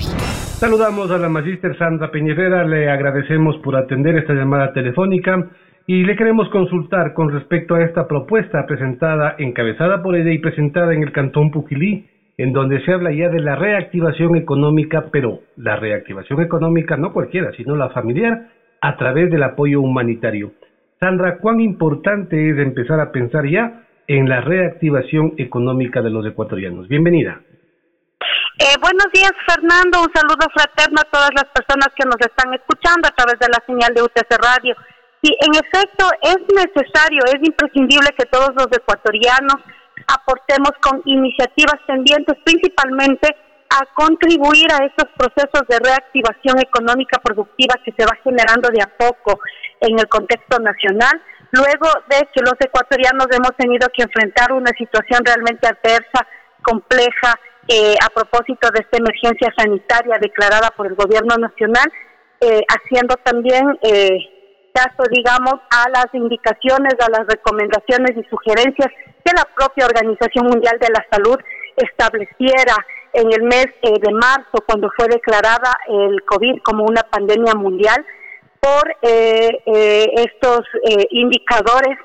Saludamos 0.59 1.11
a 1.11 1.17
la 1.17 1.27
magíster 1.27 1.77
Sandra 1.77 2.09
Peñerera, 2.09 2.63
le 2.65 2.89
agradecemos 2.89 3.57
por 3.57 3.75
atender 3.75 3.96
esta 4.05 4.33
llamada 4.33 4.73
telefónica 4.73 5.49
y 5.85 6.03
le 6.03 6.15
queremos 6.15 6.49
consultar 6.49 7.13
con 7.13 7.31
respecto 7.31 7.75
a 7.75 7.83
esta 7.83 8.07
propuesta 8.07 8.65
presentada, 8.67 9.35
encabezada 9.37 10.03
por 10.03 10.15
ella 10.15 10.31
y 10.31 10.39
presentada 10.39 10.93
en 10.93 11.01
el 11.01 11.11
Cantón 11.13 11.49
Puquilí, 11.49 12.05
en 12.37 12.53
donde 12.53 12.81
se 12.81 12.91
habla 12.91 13.11
ya 13.11 13.29
de 13.29 13.39
la 13.39 13.55
reactivación 13.55 14.35
económica, 14.35 15.05
pero 15.11 15.39
la 15.55 15.77
reactivación 15.77 16.41
económica 16.41 16.97
no 16.97 17.13
cualquiera, 17.13 17.51
sino 17.53 17.75
la 17.75 17.89
familiar, 17.89 18.49
a 18.81 18.97
través 18.97 19.31
del 19.31 19.43
apoyo 19.43 19.81
humanitario. 19.81 20.51
Sandra, 20.99 21.37
¿cuán 21.37 21.61
importante 21.61 22.49
es 22.49 22.57
empezar 22.59 22.99
a 22.99 23.11
pensar 23.11 23.47
ya 23.47 23.83
en 24.07 24.27
la 24.29 24.41
reactivación 24.41 25.33
económica 25.37 26.01
de 26.01 26.09
los 26.09 26.25
ecuatorianos? 26.25 26.87
Bienvenida. 26.87 27.41
Eh, 28.59 28.73
buenos 28.81 29.05
días, 29.13 29.31
Fernando. 29.45 30.01
Un 30.01 30.11
saludo 30.17 30.49
fraterno 30.49 30.97
a 30.97 31.11
todas 31.11 31.29
las 31.35 31.45
personas 31.53 31.93
que 31.93 32.05
nos 32.09 32.17
están 32.17 32.51
escuchando 32.55 33.07
a 33.07 33.13
través 33.13 33.37
de 33.37 33.53
la 33.53 33.61
señal 33.67 33.93
de 33.93 34.01
UTC 34.01 34.33
Radio. 34.41 34.75
Sí, 35.21 35.29
en 35.45 35.53
efecto, 35.53 36.09
es 36.23 36.41
necesario, 36.49 37.21
es 37.25 37.37
imprescindible 37.45 38.09
que 38.17 38.25
todos 38.25 38.49
los 38.57 38.65
ecuatorianos 38.73 39.61
aportemos 40.07 40.71
con 40.81 41.03
iniciativas 41.05 41.77
tendientes 41.85 42.35
principalmente 42.43 43.29
a 43.69 43.85
contribuir 43.93 44.65
a 44.73 44.85
estos 44.85 45.05
procesos 45.13 45.61
de 45.69 45.77
reactivación 45.77 46.57
económica 46.57 47.19
productiva 47.21 47.75
que 47.85 47.93
se 47.93 48.05
va 48.05 48.17
generando 48.23 48.69
de 48.69 48.81
a 48.81 48.89
poco 48.97 49.39
en 49.81 49.99
el 49.99 50.07
contexto 50.09 50.57
nacional. 50.57 51.21
Luego 51.51 51.93
de 52.09 52.25
que 52.33 52.41
los 52.41 52.57
ecuatorianos 52.59 53.27
hemos 53.29 53.55
tenido 53.55 53.87
que 53.93 54.01
enfrentar 54.01 54.51
una 54.51 54.71
situación 54.77 55.21
realmente 55.23 55.67
adversa, 55.67 56.25
compleja, 56.63 57.37
eh, 57.69 57.95
a 58.01 58.09
propósito 58.09 58.69
de 58.71 58.79
esta 58.79 58.97
emergencia 58.97 59.53
sanitaria 59.57 60.17
declarada 60.21 60.71
por 60.77 60.87
el 60.87 60.95
gobierno 60.95 61.35
nacional, 61.35 61.91
eh, 62.39 62.61
haciendo 62.69 63.15
también 63.17 63.77
eh, 63.81 64.17
caso, 64.73 65.03
digamos, 65.11 65.55
a 65.69 65.89
las 65.89 66.07
indicaciones, 66.13 66.93
a 66.99 67.09
las 67.09 67.27
recomendaciones 67.27 68.11
y 68.15 68.23
sugerencias 68.29 68.87
que 69.25 69.33
la 69.35 69.43
propia 69.53 69.85
Organización 69.85 70.45
Mundial 70.45 70.77
de 70.79 70.87
la 70.89 71.05
Salud 71.11 71.37
estableciera 71.75 72.75
en 73.11 73.33
el 73.33 73.43
mes 73.43 73.67
de 73.81 74.13
marzo, 74.13 74.63
cuando 74.65 74.89
fue 74.95 75.07
declarada 75.07 75.73
el 75.87 76.23
COVID 76.23 76.61
como 76.63 76.85
una 76.85 77.01
pandemia 77.03 77.53
mundial, 77.55 78.05
por 78.59 78.95
estos 79.01 80.61
indicadores 81.09 81.97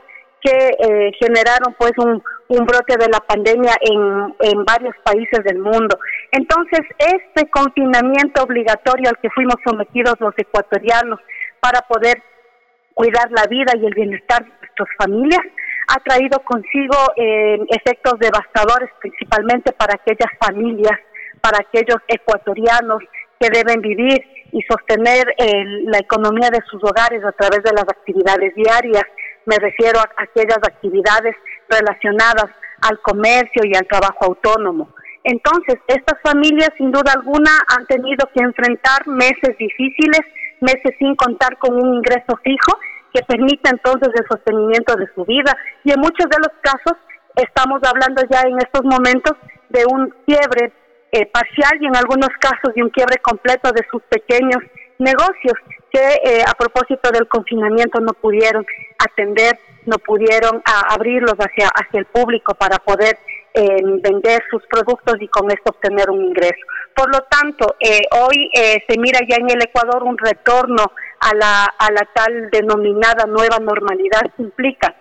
que 0.42 1.12
generaron 1.20 1.74
pues 1.78 1.92
un, 1.98 2.22
un 2.48 2.66
brote 2.66 2.96
de 2.98 3.08
la 3.08 3.20
pandemia 3.20 3.74
en, 3.80 4.34
en 4.40 4.64
varios 4.64 4.94
países 5.04 5.44
del 5.44 5.58
mundo. 5.58 5.98
Entonces, 6.32 6.80
este 6.98 7.48
confinamiento 7.50 8.42
obligatorio 8.42 9.10
al 9.10 9.18
que 9.18 9.30
fuimos 9.30 9.56
sometidos 9.64 10.14
los 10.20 10.34
ecuatorianos 10.36 11.20
para 11.60 11.80
poder 11.82 12.22
cuidar 12.94 13.30
la 13.30 13.44
vida 13.48 13.72
y 13.76 13.86
el 13.86 13.94
bienestar 13.94 14.44
de 14.44 14.50
nuestras 14.50 14.88
familias 14.98 15.40
ha 15.88 15.98
traído 16.00 16.38
consigo 16.40 16.96
eh, 17.16 17.58
efectos 17.70 18.18
devastadores, 18.18 18.90
principalmente 19.00 19.72
para 19.72 19.94
aquellas 19.94 20.30
familias, 20.38 20.98
para 21.40 21.58
aquellos 21.58 21.98
ecuatorianos 22.08 23.02
que 23.40 23.48
deben 23.50 23.80
vivir 23.80 24.24
y 24.52 24.62
sostener 24.62 25.34
eh, 25.38 25.64
la 25.86 25.98
economía 25.98 26.50
de 26.50 26.60
sus 26.70 26.82
hogares 26.84 27.24
a 27.24 27.32
través 27.32 27.62
de 27.64 27.72
las 27.72 27.84
actividades 27.84 28.54
diarias. 28.54 29.04
Me 29.46 29.56
refiero 29.56 29.98
a 30.00 30.08
aquellas 30.16 30.58
actividades 30.58 31.34
relacionadas 31.68 32.46
al 32.82 33.00
comercio 33.00 33.62
y 33.64 33.74
al 33.74 33.86
trabajo 33.86 34.26
autónomo. 34.26 34.88
Entonces, 35.24 35.78
estas 35.86 36.20
familias 36.22 36.70
sin 36.76 36.90
duda 36.90 37.12
alguna 37.14 37.50
han 37.68 37.86
tenido 37.86 38.28
que 38.34 38.42
enfrentar 38.42 39.06
meses 39.06 39.56
difíciles, 39.58 40.20
meses 40.60 40.94
sin 40.98 41.14
contar 41.14 41.58
con 41.58 41.74
un 41.74 41.94
ingreso 41.94 42.36
fijo 42.42 42.78
que 43.14 43.22
permita 43.22 43.70
entonces 43.70 44.08
el 44.14 44.26
sostenimiento 44.26 44.94
de 44.96 45.06
su 45.14 45.24
vida 45.24 45.56
y 45.84 45.92
en 45.92 46.00
muchos 46.00 46.26
de 46.30 46.38
los 46.38 46.52
casos 46.62 46.98
estamos 47.36 47.80
hablando 47.84 48.22
ya 48.30 48.40
en 48.42 48.56
estos 48.58 48.82
momentos 48.84 49.36
de 49.68 49.84
un 49.86 50.14
quiebre 50.26 50.72
eh, 51.12 51.26
parcial 51.26 51.72
y 51.80 51.86
en 51.86 51.96
algunos 51.96 52.30
casos 52.40 52.74
de 52.74 52.82
un 52.82 52.90
quiebre 52.90 53.18
completo 53.18 53.70
de 53.72 53.84
sus 53.90 54.02
pequeños 54.04 54.62
negocios 55.02 55.54
que 55.92 56.20
eh, 56.24 56.42
a 56.46 56.54
propósito 56.54 57.10
del 57.10 57.28
confinamiento 57.28 58.00
no 58.00 58.12
pudieron 58.14 58.64
atender, 58.98 59.58
no 59.84 59.98
pudieron 59.98 60.62
abrirlos 60.64 61.34
hacia, 61.34 61.68
hacia 61.68 62.00
el 62.00 62.06
público 62.06 62.54
para 62.54 62.78
poder 62.78 63.18
eh, 63.52 63.82
vender 64.02 64.42
sus 64.50 64.62
productos 64.66 65.16
y 65.20 65.28
con 65.28 65.50
esto 65.50 65.70
obtener 65.70 66.08
un 66.08 66.24
ingreso. 66.24 66.64
Por 66.94 67.12
lo 67.12 67.20
tanto, 67.22 67.76
eh, 67.80 68.00
hoy 68.22 68.50
se 68.54 68.98
mira 68.98 69.20
ya 69.28 69.36
en 69.36 69.50
el 69.50 69.62
Ecuador 69.62 70.02
un 70.04 70.16
retorno 70.16 70.84
a 71.20 71.34
la, 71.34 71.64
a 71.64 71.92
la 71.92 72.08
tal 72.14 72.50
denominada 72.50 73.26
nueva 73.26 73.58
normalidad 73.58 74.22
que 74.36 74.42
implica 74.42 74.94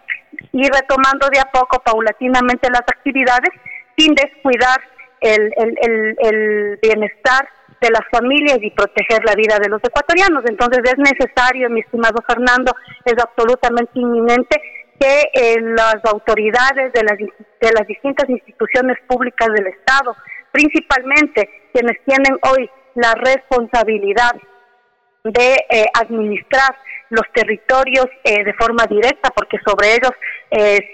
ir 0.54 0.70
retomando 0.72 1.28
de 1.32 1.40
a 1.40 1.52
poco 1.52 1.80
paulatinamente 1.80 2.70
las 2.70 2.82
actividades 2.82 3.52
sin 3.98 4.14
descuidar 4.16 4.82
el, 5.22 5.54
el, 5.56 6.16
el 6.20 6.80
bienestar 6.82 7.48
de 7.82 7.90
las 7.90 8.08
familias 8.12 8.60
y 8.62 8.70
proteger 8.70 9.26
la 9.26 9.34
vida 9.34 9.58
de 9.60 9.70
los 9.70 9.82
ecuatorianos. 9.84 10.44
Entonces 10.48 10.84
es 10.86 10.98
necesario, 10.98 11.70
mi 11.70 11.82
estimado 11.82 12.24
Fernando, 12.28 12.72
es 13.04 13.16
absolutamente 13.18 13.92
inminente 13.96 14.62
que 15.00 15.24
eh, 15.34 15.60
las 15.62 15.98
autoridades 16.06 16.94
de 16.94 17.02
las, 17.04 17.18
de 17.18 17.72
las 17.74 17.88
distintas 17.88 18.30
instituciones 18.30 18.98
públicas 19.08 19.50
del 19.56 19.66
Estado, 19.66 20.16
principalmente 20.52 21.50
quienes 21.74 21.98
tienen 22.06 22.38
hoy 22.52 22.70
la 22.94 23.16
responsabilidad 23.16 24.32
de 25.24 25.56
eh, 25.70 25.86
administrar 26.00 26.76
los 27.10 27.26
territorios 27.34 28.06
eh, 28.24 28.44
de 28.44 28.54
forma 28.54 28.86
directa, 28.86 29.32
porque 29.36 29.58
sobre 29.66 29.96
ellos 29.96 30.12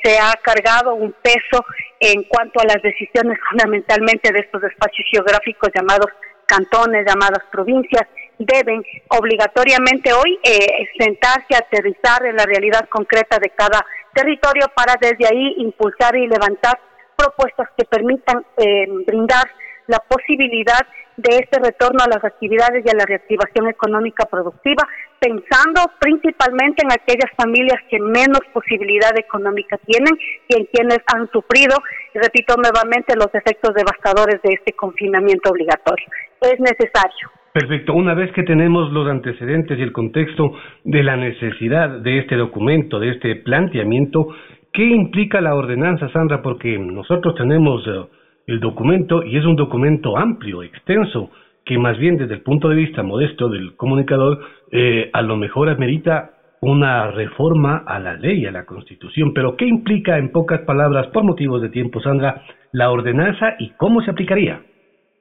se 0.04 0.20
ha 0.20 0.34
cargado 0.44 0.94
un 0.96 1.14
peso 1.22 1.66
en 2.00 2.24
cuanto 2.24 2.60
a 2.60 2.66
las 2.66 2.82
decisiones 2.82 3.38
fundamentalmente 3.50 4.32
de 4.32 4.40
estos 4.40 4.64
espacios 4.64 5.08
geográficos 5.12 5.70
llamados 5.76 6.12
cantones, 6.48 7.06
llamadas 7.06 7.44
provincias, 7.52 8.08
deben 8.40 8.84
obligatoriamente 9.10 10.14
hoy 10.14 10.40
eh, 10.44 10.88
sentarse, 10.98 11.56
aterrizar 11.56 12.26
en 12.26 12.36
la 12.36 12.46
realidad 12.46 12.88
concreta 12.90 13.38
de 13.40 13.50
cada 13.52 13.86
territorio 14.14 14.66
para 14.76 14.96
desde 15.00 15.28
ahí 15.28 15.56
impulsar 15.58 16.16
y 16.16 16.28
levantar 16.28 16.80
propuestas 17.16 17.70
que 17.78 17.86
permitan 17.86 18.46
eh, 18.58 18.88
brindar 19.06 19.46
la 19.88 20.00
posibilidad 20.00 20.86
de 21.18 21.38
este 21.38 21.60
retorno 21.60 22.06
a 22.06 22.10
las 22.14 22.24
actividades 22.24 22.86
y 22.86 22.90
a 22.90 22.98
la 22.98 23.06
reactivación 23.06 23.68
económica 23.68 24.26
productiva, 24.30 24.88
pensando 25.20 25.82
principalmente 26.00 26.86
en 26.86 26.94
aquellas 26.94 27.32
familias 27.36 27.82
que 27.90 28.00
menos 28.00 28.42
posibilidad 28.54 29.18
económica 29.18 29.78
tienen 29.86 30.14
y 30.48 30.58
en 30.58 30.66
quienes 30.72 31.00
han 31.14 31.28
sufrido, 31.32 31.76
repito 32.14 32.56
nuevamente, 32.56 33.16
los 33.18 33.34
efectos 33.34 33.74
devastadores 33.74 34.42
de 34.44 34.54
este 34.54 34.74
confinamiento 34.74 35.50
obligatorio. 35.50 36.06
Es 36.42 36.60
necesario. 36.60 37.34
Perfecto. 37.52 37.94
Una 37.94 38.14
vez 38.14 38.32
que 38.34 38.44
tenemos 38.44 38.92
los 38.92 39.10
antecedentes 39.10 39.80
y 39.80 39.82
el 39.82 39.92
contexto 39.92 40.54
de 40.84 41.02
la 41.02 41.18
necesidad 41.18 41.90
de 41.90 42.20
este 42.20 42.36
documento, 42.36 43.00
de 43.00 43.10
este 43.10 43.36
planteamiento, 43.38 44.28
¿qué 44.72 44.84
implica 44.84 45.42
la 45.42 45.56
ordenanza, 45.56 46.08
Sandra? 46.10 46.44
Porque 46.44 46.78
nosotros 46.78 47.34
tenemos 47.34 47.82
eh, 47.88 48.06
el 48.48 48.62
documento 48.62 49.24
y 49.24 49.38
es 49.38 49.46
un 49.46 49.58
documento 49.58 50.18
amplio, 50.18 50.64
extenso, 50.64 51.30
que 51.66 51.78
más 51.78 51.98
bien 51.98 52.18
desde 52.18 52.36
el 52.36 52.42
punto 52.42 52.70
de 52.70 52.76
vista 52.76 53.04
modesto 53.04 53.50
del 53.50 53.76
comunicador, 53.76 54.40
eh, 54.72 55.10
a 55.12 55.22
lo 55.22 55.36
mejor 55.36 55.70
amerita 55.70 56.32
una 56.62 57.12
reforma 57.12 57.84
a 57.86 58.00
la 58.00 58.14
ley, 58.14 58.46
a 58.46 58.52
la 58.52 58.66
constitución. 58.66 59.34
Pero 59.34 59.58
¿qué 59.58 59.66
implica, 59.66 60.18
en 60.18 60.32
pocas 60.32 60.62
palabras, 60.62 61.08
por 61.08 61.24
motivos 61.24 61.62
de 61.62 61.70
tiempo, 61.70 62.02
Sandra, 62.02 62.42
la 62.72 62.90
ordenanza 62.90 63.56
y 63.60 63.72
cómo 63.72 64.02
se 64.02 64.12
aplicaría? 64.12 64.62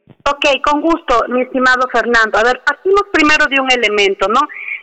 Ok, 0.07 0.62
con 0.62 0.81
gusto, 0.81 1.25
mi 1.29 1.43
estimado 1.43 1.89
Fernando. 1.93 2.39
A 2.39 2.45
ver, 2.45 2.62
partimos 2.65 3.03
primero 3.12 3.45
de 3.51 3.61
un 3.61 3.69
elemento, 3.71 4.29
¿no? 4.29 4.41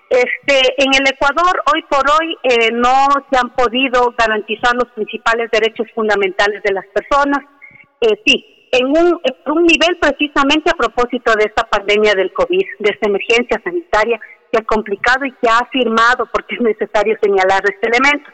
Este, 0.10 0.76
en 0.78 0.94
el 0.94 1.08
Ecuador, 1.08 1.64
hoy 1.74 1.82
por 1.90 2.04
hoy, 2.12 2.36
eh, 2.44 2.72
no 2.74 3.08
se 3.32 3.40
han 3.40 3.50
podido 3.56 4.14
garantizar 4.18 4.76
los 4.76 4.92
principales 4.94 5.50
derechos 5.50 5.88
fundamentales 5.96 6.62
de 6.62 6.74
las 6.74 6.86
personas. 6.88 7.40
Eh, 8.04 8.22
sí, 8.26 8.68
en 8.74 8.88
un, 8.88 9.64
nivel 9.64 9.98
precisamente 9.98 10.70
a 10.70 10.74
propósito 10.74 11.32
de 11.36 11.46
esta 11.46 11.64
pandemia 11.64 12.14
del 12.16 12.34
COVID, 12.34 12.66
de 12.80 12.90
esta 12.90 13.08
emergencia 13.08 13.62
sanitaria 13.64 14.20
que 14.52 14.60
ha 14.60 14.66
complicado 14.66 15.24
y 15.24 15.32
que 15.32 15.48
ha 15.48 15.60
afirmado, 15.60 16.28
porque 16.34 16.56
es 16.56 16.62
necesario 16.62 17.18
señalar 17.24 17.64
este 17.64 17.88
elemento, 17.88 18.30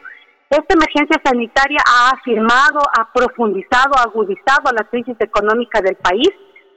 esta 0.50 0.74
emergencia 0.74 1.20
sanitaria 1.22 1.78
ha 1.86 2.10
afirmado, 2.10 2.80
ha 2.98 3.12
profundizado, 3.12 3.94
ha 3.96 4.02
agudizado 4.02 4.72
la 4.76 4.82
crisis 4.90 5.14
económica 5.20 5.80
del 5.80 5.94
país 5.94 6.28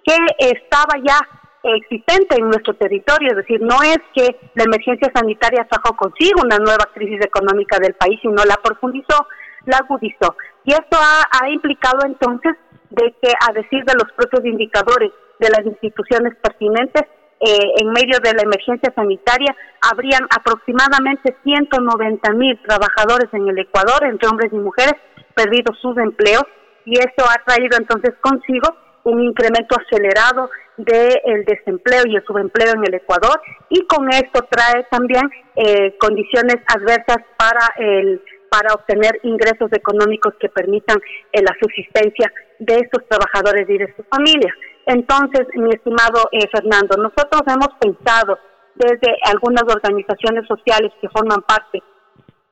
que 0.06 0.15
estaba 0.38 0.93
ya 1.03 1.17
existente 1.63 2.36
en 2.38 2.49
nuestro 2.49 2.75
territorio, 2.75 3.29
es 3.32 3.38
decir, 3.38 3.60
no 3.60 3.82
es 3.82 3.97
que 4.13 4.38
la 4.53 4.65
emergencia 4.65 5.12
sanitaria 5.15 5.65
trajo 5.67 5.95
consigo 5.95 6.41
una 6.43 6.60
nueva 6.60 6.86
crisis 6.93 7.25
económica 7.25 7.79
del 7.79 7.95
país, 7.95 8.19
sino 8.21 8.45
la 8.45 8.58
profundizó, 8.62 9.25
la 9.65 9.77
agudizó. 9.77 10.36
Y 10.65 10.73
esto 10.73 10.97
ha, 10.97 11.49
implicado 11.49 12.06
entonces 12.06 12.53
de 12.93 13.13
que, 13.21 13.32
a 13.47 13.53
decir 13.53 13.84
de 13.86 13.93
los 13.93 14.12
propios 14.13 14.45
indicadores 14.45 15.12
de 15.39 15.49
las 15.49 15.65
instituciones 15.65 16.36
pertinentes, 16.41 17.03
eh, 17.39 17.82
en 17.82 17.89
medio 17.89 18.19
de 18.23 18.34
la 18.34 18.43
emergencia 18.43 18.93
sanitaria, 18.95 19.53
habrían 19.82 20.23
aproximadamente 20.29 21.36
190 21.43 22.32
mil 22.34 22.58
trabajadores 22.62 23.27
en 23.34 23.49
el 23.49 23.60
Ecuador, 23.60 24.06
entre 24.06 24.29
hombres 24.29 24.53
y 24.53 24.58
mujeres, 24.58 24.93
perdido 25.36 25.73
sus 25.82 25.97
empleos, 25.97 26.43
y 26.86 26.99
esto 26.99 27.25
ha 27.25 27.43
traído 27.43 27.77
entonces 27.77 28.13
consigo 28.21 28.69
un 29.03 29.21
incremento 29.21 29.75
acelerado 29.75 30.49
del 30.77 31.45
desempleo 31.45 32.03
y 32.06 32.15
el 32.15 32.23
subempleo 32.25 32.73
en 32.73 32.84
el 32.88 32.93
Ecuador 32.95 33.39
y 33.69 33.86
con 33.86 34.10
esto 34.10 34.45
trae 34.49 34.86
también 34.89 35.21
eh, 35.56 35.97
condiciones 35.99 36.56
adversas 36.73 37.17
para 37.38 37.73
el 37.77 38.21
para 38.53 38.71
obtener 38.75 39.19
ingresos 39.23 39.73
económicos 39.73 40.35
que 40.39 40.47
permitan 40.47 40.97
eh, 41.31 41.41
la 41.41 41.55
subsistencia 41.59 42.31
de 42.59 42.75
estos 42.75 43.01
trabajadores 43.09 43.67
y 43.67 43.77
de 43.79 43.91
sus 43.95 44.05
familias. 44.07 44.53
Entonces, 44.85 45.47
mi 45.55 45.71
estimado 45.73 46.29
eh, 46.31 46.47
Fernando, 46.51 46.95
nosotros 46.97 47.41
hemos 47.47 47.69
pensado 47.79 48.37
desde 48.75 49.17
algunas 49.25 49.63
organizaciones 49.63 50.45
sociales 50.47 50.91
que 51.01 51.09
forman 51.09 51.41
parte 51.41 51.81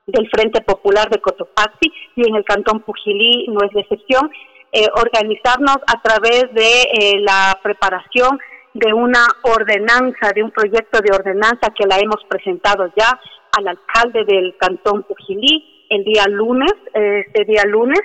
del 0.08 0.28
Frente 0.30 0.62
Popular 0.62 1.08
de 1.10 1.22
Cotopaxi 1.22 1.94
y 2.16 2.28
en 2.28 2.36
el 2.36 2.46
Cantón 2.46 2.80
Pujilí 2.82 3.46
no 3.50 3.60
es 3.64 3.72
la 3.74 3.82
excepción, 3.82 4.32
eh, 4.72 4.88
organizarnos 4.96 5.78
a 5.86 6.02
través 6.02 6.46
de 6.54 6.82
eh, 6.82 7.20
la 7.20 7.60
preparación 7.62 8.40
de 8.74 8.92
una 8.92 9.28
ordenanza, 9.44 10.32
de 10.34 10.42
un 10.42 10.50
proyecto 10.50 11.00
de 11.00 11.14
ordenanza 11.14 11.70
que 11.78 11.86
la 11.86 12.00
hemos 12.00 12.24
presentado 12.28 12.92
ya 12.98 13.20
al 13.58 13.68
alcalde 13.68 14.24
del 14.26 14.56
Cantón 14.58 15.04
Pujilí 15.04 15.71
el 15.92 16.06
día 16.06 16.24
lunes, 16.30 16.72
este 16.94 17.44
día 17.44 17.64
lunes, 17.66 18.00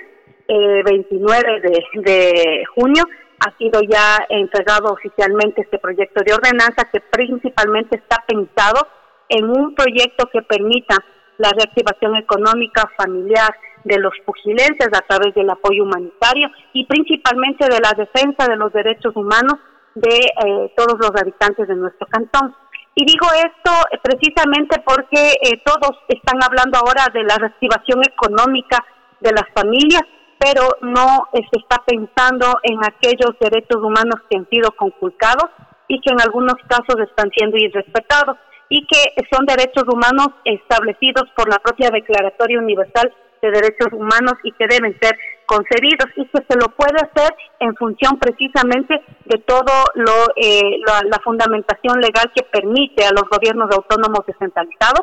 29 0.47 1.55
eh, 1.55 2.01
de, 2.01 2.65
junio, 2.75 3.03
ha 3.39 3.57
sido 3.57 3.81
ya 3.81 4.25
entregado 4.29 4.91
oficialmente 4.91 5.61
este 5.61 5.79
proyecto 5.79 6.21
de 6.25 6.33
ordenanza 6.33 6.89
que 6.91 6.99
principalmente 6.99 7.95
está 7.95 8.23
pensado 8.27 8.87
en 9.29 9.45
un 9.45 9.73
proyecto 9.73 10.27
que 10.31 10.41
permita 10.41 10.97
la 11.37 11.49
reactivación 11.51 12.17
económica 12.17 12.89
familiar 12.97 13.55
de 13.85 13.99
los 13.99 14.13
pugilenses 14.25 14.87
a 14.87 15.05
través 15.07 15.33
del 15.33 15.49
apoyo 15.49 15.83
humanitario 15.83 16.49
y 16.73 16.85
principalmente 16.87 17.69
de 17.69 17.79
la 17.79 17.93
defensa 17.95 18.47
de 18.49 18.57
los 18.57 18.73
derechos 18.73 19.15
humanos 19.15 19.59
de 19.95 20.17
eh, 20.17 20.73
todos 20.75 20.97
los 20.99 21.11
habitantes 21.21 21.67
de 21.67 21.75
nuestro 21.75 22.05
cantón. 22.07 22.53
Y 22.99 23.05
digo 23.05 23.27
esto 23.35 23.71
eh, 23.91 23.99
precisamente 24.01 24.81
porque 24.83 25.37
eh, 25.43 25.61
todos 25.63 26.01
están 26.07 26.41
hablando 26.41 26.79
ahora 26.79 27.05
de 27.13 27.23
la 27.25 27.35
reactivación 27.37 28.01
económica 28.01 28.83
de 29.19 29.29
las 29.33 29.45
familias, 29.53 30.01
pero 30.39 30.63
no 30.81 31.29
se 31.31 31.59
está 31.61 31.77
pensando 31.85 32.57
en 32.63 32.79
aquellos 32.83 33.37
derechos 33.39 33.83
humanos 33.83 34.15
que 34.27 34.37
han 34.37 34.49
sido 34.49 34.71
conculcados 34.71 35.45
y 35.87 36.01
que 36.01 36.09
en 36.09 36.21
algunos 36.21 36.55
casos 36.67 36.97
están 37.07 37.29
siendo 37.37 37.57
irrespetados 37.57 38.37
y 38.67 38.87
que 38.87 39.13
son 39.31 39.45
derechos 39.45 39.83
humanos 39.85 40.29
establecidos 40.43 41.29
por 41.35 41.49
la 41.49 41.59
propia 41.59 41.91
Declaratoria 41.91 42.57
Universal 42.57 43.13
de 43.43 43.51
derechos 43.51 43.93
humanos 43.93 44.33
y 44.41 44.51
que 44.53 44.65
deben 44.67 44.97
ser 44.99 45.15
concedidos 45.47 46.07
y 46.15 46.25
que 46.25 46.43
se 46.47 46.59
lo 46.59 46.67
puede 46.75 46.99
hacer 47.01 47.33
en 47.59 47.73
función 47.75 48.19
precisamente 48.19 49.01
de 49.25 49.37
todo 49.39 49.73
lo 49.95 50.13
eh, 50.35 50.77
la, 50.85 51.19
fundamentación 51.23 51.99
legal 51.99 52.31
que 52.35 52.43
permite 52.43 53.05
a 53.05 53.11
los 53.11 53.23
gobiernos 53.23 53.71
autónomos 53.71 54.25
descentralizados 54.27 55.01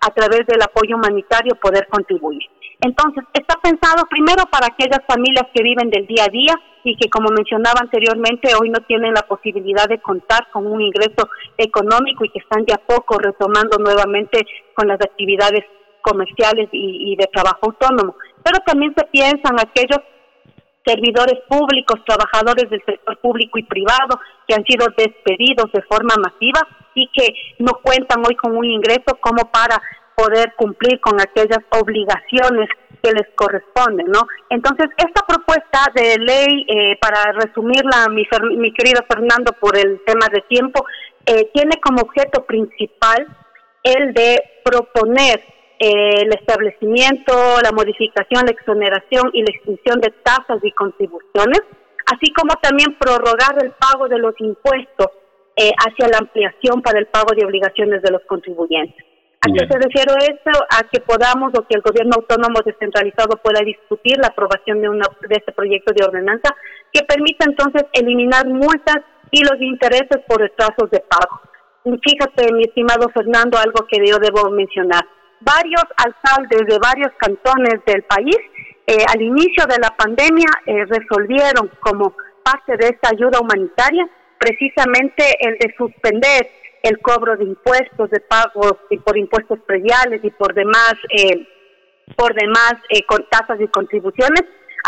a 0.00 0.10
través 0.10 0.46
del 0.46 0.60
apoyo 0.62 0.96
humanitario 0.96 1.54
poder 1.56 1.86
contribuir. 1.88 2.42
Entonces, 2.80 3.24
está 3.32 3.54
pensado 3.62 4.04
primero 4.10 4.44
para 4.50 4.66
aquellas 4.66 5.00
familias 5.06 5.46
que 5.54 5.62
viven 5.62 5.88
del 5.90 6.06
día 6.06 6.24
a 6.24 6.32
día 6.32 6.54
y 6.82 6.96
que, 6.96 7.08
como 7.08 7.30
mencionaba 7.30 7.80
anteriormente, 7.80 8.52
hoy 8.60 8.68
no 8.68 8.80
tienen 8.86 9.14
la 9.14 9.22
posibilidad 9.22 9.88
de 9.88 10.00
contar 10.00 10.50
con 10.50 10.66
un 10.66 10.82
ingreso 10.82 11.28
económico 11.56 12.24
y 12.24 12.30
que 12.30 12.40
están 12.40 12.64
de 12.64 12.74
a 12.74 12.78
poco 12.78 13.18
retomando 13.18 13.78
nuevamente 13.78 14.44
con 14.74 14.88
las 14.88 15.00
actividades 15.00 15.64
comerciales 16.02 16.68
y, 16.72 17.16
de 17.16 17.26
trabajo 17.28 17.60
autónomo. 17.62 18.14
Pero 18.44 18.60
también 18.64 18.94
se 18.96 19.04
piensan 19.06 19.56
aquellos 19.58 19.98
servidores 20.86 21.40
públicos, 21.48 22.00
trabajadores 22.06 22.68
del 22.70 22.82
sector 22.84 23.18
público 23.18 23.58
y 23.58 23.64
privado 23.64 24.20
que 24.46 24.54
han 24.54 24.64
sido 24.64 24.86
despedidos 24.96 25.72
de 25.72 25.82
forma 25.82 26.14
masiva 26.22 26.60
y 26.94 27.08
que 27.08 27.34
no 27.58 27.72
cuentan 27.82 28.22
hoy 28.26 28.36
con 28.36 28.56
un 28.56 28.66
ingreso 28.66 29.16
como 29.20 29.50
para 29.50 29.80
poder 30.14 30.52
cumplir 30.56 31.00
con 31.00 31.20
aquellas 31.20 31.64
obligaciones 31.70 32.68
que 33.02 33.12
les 33.12 33.28
corresponden, 33.34 34.06
¿no? 34.06 34.26
Entonces, 34.48 34.86
esta 34.96 35.26
propuesta 35.26 35.90
de 35.94 36.16
ley, 36.18 36.66
eh, 36.68 36.98
para 37.00 37.32
resumirla, 37.32 38.08
mi, 38.10 38.26
mi 38.56 38.72
querido 38.72 39.02
Fernando, 39.08 39.52
por 39.60 39.76
el 39.76 40.00
tema 40.06 40.26
de 40.32 40.40
tiempo, 40.42 40.86
eh, 41.26 41.50
tiene 41.52 41.80
como 41.82 42.02
objeto 42.02 42.44
principal 42.44 43.26
el 43.82 44.14
de 44.14 44.42
proponer 44.64 45.42
el 45.78 46.32
establecimiento, 46.34 47.32
la 47.62 47.72
modificación, 47.72 48.44
la 48.46 48.52
exoneración 48.52 49.30
y 49.32 49.42
la 49.42 49.50
extinción 49.50 50.00
de 50.00 50.12
tasas 50.22 50.58
y 50.62 50.70
contribuciones, 50.72 51.60
así 52.12 52.32
como 52.32 52.54
también 52.62 52.96
prorrogar 52.98 53.56
el 53.62 53.72
pago 53.72 54.08
de 54.08 54.18
los 54.18 54.34
impuestos 54.38 55.08
eh, 55.56 55.72
hacia 55.78 56.08
la 56.08 56.18
ampliación 56.18 56.82
para 56.82 56.98
el 56.98 57.06
pago 57.06 57.34
de 57.36 57.44
obligaciones 57.44 58.02
de 58.02 58.10
los 58.10 58.22
contribuyentes. 58.26 59.04
¿A 59.44 59.52
qué 59.52 59.66
se 59.68 59.78
refiere 59.78 60.14
esto? 60.20 60.50
A 60.70 60.88
que 60.90 61.00
podamos 61.00 61.52
o 61.58 61.66
que 61.68 61.76
el 61.76 61.82
gobierno 61.82 62.16
autónomo 62.16 62.60
descentralizado 62.64 63.36
pueda 63.42 63.60
discutir 63.60 64.16
la 64.16 64.28
aprobación 64.28 64.80
de, 64.80 64.88
una, 64.88 65.06
de 65.20 65.36
este 65.36 65.52
proyecto 65.52 65.92
de 65.94 66.04
ordenanza 66.04 66.56
que 66.90 67.04
permita 67.04 67.44
entonces 67.44 67.84
eliminar 67.92 68.46
multas 68.46 69.04
y 69.30 69.44
los 69.44 69.60
intereses 69.60 70.24
por 70.26 70.40
retrasos 70.40 70.90
de 70.90 71.00
pago. 71.00 71.42
Fíjate, 71.84 72.54
mi 72.54 72.62
estimado 72.62 73.10
Fernando, 73.12 73.58
algo 73.58 73.86
que 73.86 73.98
yo 74.06 74.16
debo 74.16 74.48
mencionar 74.48 75.04
varios 75.44 75.84
alcaldes 75.96 76.66
de 76.66 76.78
varios 76.78 77.12
cantones 77.18 77.84
del 77.86 78.02
país 78.02 78.36
eh, 78.86 79.04
al 79.08 79.22
inicio 79.22 79.64
de 79.66 79.78
la 79.78 79.90
pandemia 79.96 80.48
eh, 80.66 80.84
resolvieron 80.86 81.70
como 81.80 82.14
parte 82.42 82.76
de 82.76 82.88
esta 82.88 83.10
ayuda 83.10 83.40
humanitaria 83.40 84.06
precisamente 84.38 85.24
el 85.40 85.56
de 85.58 85.74
suspender 85.76 86.50
el 86.82 86.98
cobro 86.98 87.34
de 87.36 87.44
impuestos, 87.44 88.10
de 88.10 88.20
pagos 88.20 88.74
y 88.90 88.98
por 88.98 89.16
impuestos 89.16 89.58
prediales 89.66 90.22
y 90.22 90.30
por 90.30 90.52
demás, 90.52 90.94
eh, 91.16 91.48
por 92.14 92.34
demás 92.34 92.74
con 93.08 93.26
tasas 93.30 93.58
y 93.58 93.68
contribuciones, 93.68 94.42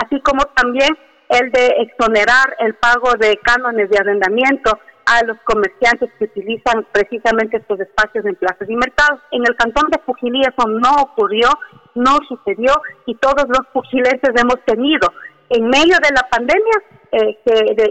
así 0.05 0.21
como 0.21 0.45
también 0.55 0.91
el 1.31 1.51
de 1.53 1.67
exonerar 1.79 2.55
el 2.61 2.75
pago 2.75 3.15
de 3.15 3.39
cánones 3.43 3.89
de 3.89 3.99
arrendamiento 3.99 4.79
a 5.07 5.25
los 5.25 5.39
comerciantes 5.45 6.11
que 6.19 6.25
utilizan 6.25 6.87
precisamente 6.93 7.59
estos 7.59 7.79
espacios 7.81 8.27
en 8.27 8.35
plazas 8.35 8.69
y 8.69 8.75
mercados. 8.75 9.21
En 9.31 9.43
el 9.47 9.55
cantón 9.57 9.89
de 9.91 10.01
Fujilí 10.05 10.41
eso 10.41 10.69
no 10.69 10.91
ocurrió, 11.03 11.49
no 11.95 12.19
sucedió 12.29 12.75
y 13.07 13.15
todos 13.15 13.47
los 13.49 13.67
fujilenses 13.73 14.31
hemos 14.37 14.61
tenido 14.67 15.09
en 15.49 15.69
medio 15.69 15.97
de 16.03 16.11
la 16.13 16.27
pandemia 16.29 16.77
eh, 17.13 17.39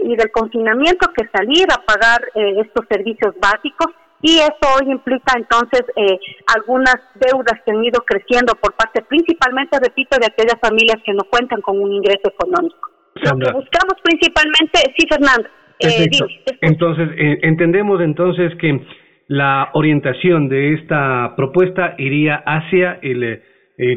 y 0.04 0.14
del 0.14 0.30
confinamiento 0.30 1.08
que 1.16 1.26
salir 1.34 1.66
a 1.72 1.82
pagar 1.84 2.20
eh, 2.34 2.60
estos 2.60 2.84
servicios 2.88 3.34
básicos 3.40 3.88
y 4.20 4.38
eso 4.38 4.64
hoy 4.76 4.90
implica 4.90 5.34
entonces 5.36 5.82
eh, 5.96 6.18
algunas 6.54 6.96
deudas 7.14 7.60
que 7.64 7.72
han 7.72 7.82
ido 7.82 8.00
creciendo 8.04 8.54
por 8.56 8.74
parte 8.74 9.02
principalmente, 9.02 9.78
repito, 9.80 10.18
de 10.18 10.26
aquellas 10.26 10.60
familias 10.60 11.02
que 11.04 11.12
no 11.12 11.24
cuentan 11.30 11.60
con 11.62 11.80
un 11.80 11.92
ingreso 11.92 12.28
económico. 12.28 12.90
Lo 13.14 13.38
que 13.38 13.52
buscamos 13.52 13.96
principalmente, 14.02 14.80
sí, 14.96 15.06
Fernando. 15.08 15.48
Eh, 15.80 16.08
entonces, 16.62 17.08
eh, 17.16 17.38
entendemos 17.42 18.00
entonces 18.00 18.54
que 18.56 18.80
la 19.28 19.70
orientación 19.74 20.48
de 20.48 20.74
esta 20.74 21.34
propuesta 21.36 21.94
iría 21.98 22.36
hacia 22.36 22.98
el 23.02 23.42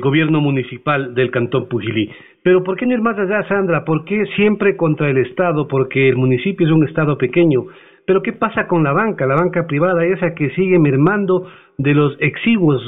gobierno 0.02 0.42
municipal 0.42 1.16
del 1.16 1.32
Cantón 1.32 1.70
Pujilí. 1.70 2.12
Pero 2.44 2.64
¿por 2.64 2.76
qué 2.76 2.86
no 2.86 2.94
ir 2.94 3.02
más 3.02 3.18
allá, 3.18 3.48
Sandra? 3.48 3.86
¿Por 3.86 4.04
qué 4.06 4.26
siempre 4.36 4.76
contra 4.76 5.10
el 5.10 5.18
Estado? 5.20 5.68
Porque 5.68 6.10
el 6.10 6.18
municipio 6.18 6.68
es 6.68 6.74
un 6.74 6.86
Estado 6.86 7.18
pequeño. 7.18 7.66
Pero 8.06 8.22
¿qué 8.24 8.34
pasa 8.34 8.68
con 8.68 8.84
la 8.84 8.92
banca? 8.92 9.26
La 9.26 9.36
banca 9.36 9.68
privada 9.68 10.04
esa 10.04 10.34
que 10.34 10.50
sigue 10.52 10.80
mermando 10.80 11.48
de 11.78 11.94
los 11.94 12.18
exiguos 12.20 12.82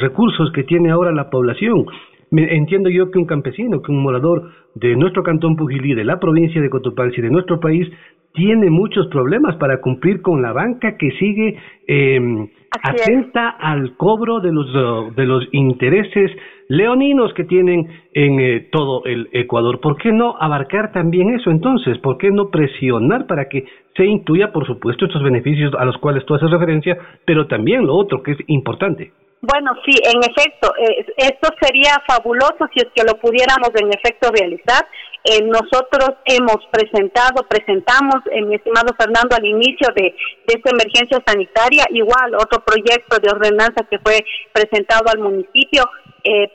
recursos 0.00 0.50
que 0.52 0.64
tiene 0.64 0.90
ahora 0.90 1.12
la 1.12 1.30
población. 1.30 1.84
Entiendo 2.32 2.88
yo 2.88 3.10
que 3.10 3.18
un 3.18 3.26
campesino, 3.26 3.82
que 3.82 3.92
un 3.92 4.02
morador 4.02 4.50
de 4.74 4.96
nuestro 4.96 5.22
cantón 5.22 5.56
Pujilí, 5.56 5.94
de 5.94 6.04
la 6.04 6.18
provincia 6.18 6.60
de 6.60 6.70
Cotopaxi, 6.70 7.20
de 7.20 7.30
nuestro 7.30 7.60
país, 7.60 7.88
tiene 8.34 8.70
muchos 8.70 9.06
problemas 9.08 9.56
para 9.56 9.80
cumplir 9.80 10.22
con 10.22 10.40
la 10.40 10.52
banca 10.52 10.96
que 10.96 11.10
sigue 11.12 11.58
eh, 11.86 12.48
atenta 12.82 13.50
al 13.50 13.96
cobro 13.96 14.40
de 14.40 14.52
los, 14.52 15.14
de 15.14 15.26
los 15.26 15.46
intereses 15.52 16.30
leoninos 16.68 17.34
que 17.34 17.44
tienen 17.44 17.86
en 18.14 18.40
eh, 18.40 18.68
todo 18.72 19.04
el 19.04 19.28
Ecuador. 19.32 19.80
¿Por 19.80 19.98
qué 19.98 20.12
no 20.12 20.36
abarcar 20.40 20.92
también 20.92 21.34
eso 21.34 21.50
entonces? 21.50 21.98
¿Por 21.98 22.16
qué 22.16 22.30
no 22.30 22.48
presionar 22.50 23.26
para 23.26 23.48
que 23.48 23.66
se 23.94 24.06
incluya, 24.06 24.52
por 24.52 24.66
supuesto, 24.66 25.04
estos 25.04 25.22
beneficios 25.22 25.74
a 25.78 25.84
los 25.84 25.98
cuales 25.98 26.24
tú 26.24 26.34
haces 26.34 26.50
referencia, 26.50 26.96
pero 27.26 27.46
también 27.46 27.86
lo 27.86 27.94
otro 27.94 28.22
que 28.22 28.32
es 28.32 28.38
importante? 28.46 29.12
Bueno, 29.44 29.74
sí, 29.84 29.90
en 30.04 30.22
efecto, 30.22 30.72
eh, 30.78 31.04
esto 31.16 31.48
sería 31.60 32.00
fabuloso 32.06 32.64
si 32.72 32.78
es 32.78 32.86
que 32.94 33.02
lo 33.02 33.18
pudiéramos 33.18 33.70
en 33.74 33.92
efecto 33.92 34.30
realizar. 34.30 34.86
Eh, 35.24 35.42
nosotros 35.42 36.10
hemos 36.26 36.58
presentado, 36.70 37.42
presentamos, 37.48 38.22
eh, 38.30 38.40
mi 38.42 38.54
estimado 38.54 38.94
Fernando, 38.96 39.34
al 39.34 39.44
inicio 39.44 39.88
de, 39.96 40.14
esta 40.46 40.70
emergencia 40.70 41.20
sanitaria, 41.26 41.84
igual 41.90 42.36
otro 42.36 42.62
proyecto 42.64 43.18
de 43.18 43.30
ordenanza 43.30 43.84
que 43.90 43.98
fue 43.98 44.24
presentado 44.52 45.10
al 45.10 45.18
municipio 45.18 45.82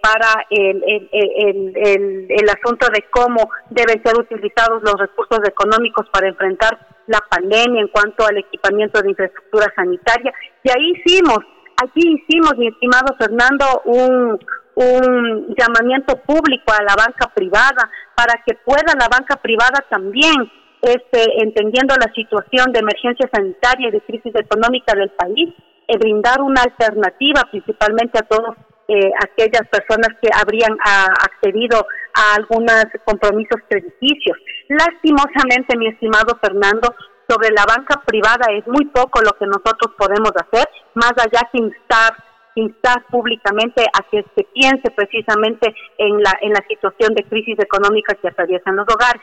para 0.01 0.45
el, 0.49 1.09
el 1.11 2.49
asunto 2.49 2.87
de 2.87 3.03
cómo 3.11 3.49
deben 3.69 4.01
ser 4.01 4.17
utilizados 4.17 4.81
los 4.81 4.93
recursos 4.97 5.39
económicos 5.45 6.07
para 6.09 6.29
enfrentar 6.29 6.79
la 7.07 7.19
pandemia 7.29 7.81
en 7.81 7.89
cuanto 7.89 8.25
al 8.25 8.37
equipamiento 8.37 9.01
de 9.01 9.09
infraestructura 9.09 9.67
sanitaria. 9.75 10.33
Y 10.63 10.69
ahí 10.69 10.93
hicimos 10.95 11.39
Aquí 11.83 12.01
hicimos, 12.01 12.57
mi 12.57 12.67
estimado 12.67 13.15
Fernando, 13.17 13.65
un, 13.85 14.39
un 14.75 15.55
llamamiento 15.55 16.15
público 16.23 16.73
a 16.73 16.83
la 16.83 16.95
banca 16.95 17.31
privada 17.33 17.89
para 18.15 18.41
que 18.45 18.55
pueda 18.65 18.93
la 18.99 19.07
banca 19.07 19.35
privada 19.37 19.85
también, 19.89 20.51
este, 20.81 21.41
entendiendo 21.43 21.95
la 21.95 22.11
situación 22.13 22.71
de 22.71 22.79
emergencia 22.79 23.29
sanitaria 23.31 23.89
y 23.89 23.91
de 23.91 24.01
crisis 24.01 24.33
económica 24.35 24.93
del 24.95 25.11
país, 25.11 25.53
eh, 25.87 25.97
brindar 25.97 26.41
una 26.41 26.61
alternativa 26.63 27.41
principalmente 27.51 28.19
a 28.19 28.27
todas 28.27 28.57
eh, 28.87 29.11
aquellas 29.19 29.67
personas 29.69 30.09
que 30.21 30.29
habrían 30.33 30.77
ah, 30.85 31.13
accedido 31.29 31.85
a 32.13 32.35
algunos 32.35 32.85
compromisos 33.03 33.61
crediticios. 33.69 34.37
Lastimosamente, 34.69 35.77
mi 35.77 35.87
estimado 35.87 36.37
Fernando, 36.41 36.95
sobre 37.27 37.49
la 37.51 37.65
banca 37.65 38.01
privada 38.05 38.47
es 38.51 38.65
muy 38.67 38.85
poco 38.85 39.21
lo 39.21 39.31
que 39.33 39.45
nosotros 39.45 39.93
podemos 39.97 40.31
hacer, 40.35 40.67
más 40.95 41.13
allá 41.17 41.47
que 41.51 41.59
instar 41.59 42.13
instar 42.55 43.05
públicamente 43.11 43.85
a 43.93 44.01
que 44.09 44.25
se 44.35 44.43
piense 44.45 44.89
precisamente 44.89 45.75
en 45.99 46.23
la 46.23 46.33
en 46.41 46.53
la 46.53 46.63
situación 46.67 47.13
de 47.13 47.23
crisis 47.23 47.59
económica 47.59 48.15
que 48.15 48.29
atraviesan 48.29 48.75
los 48.75 48.87
hogares. 48.89 49.21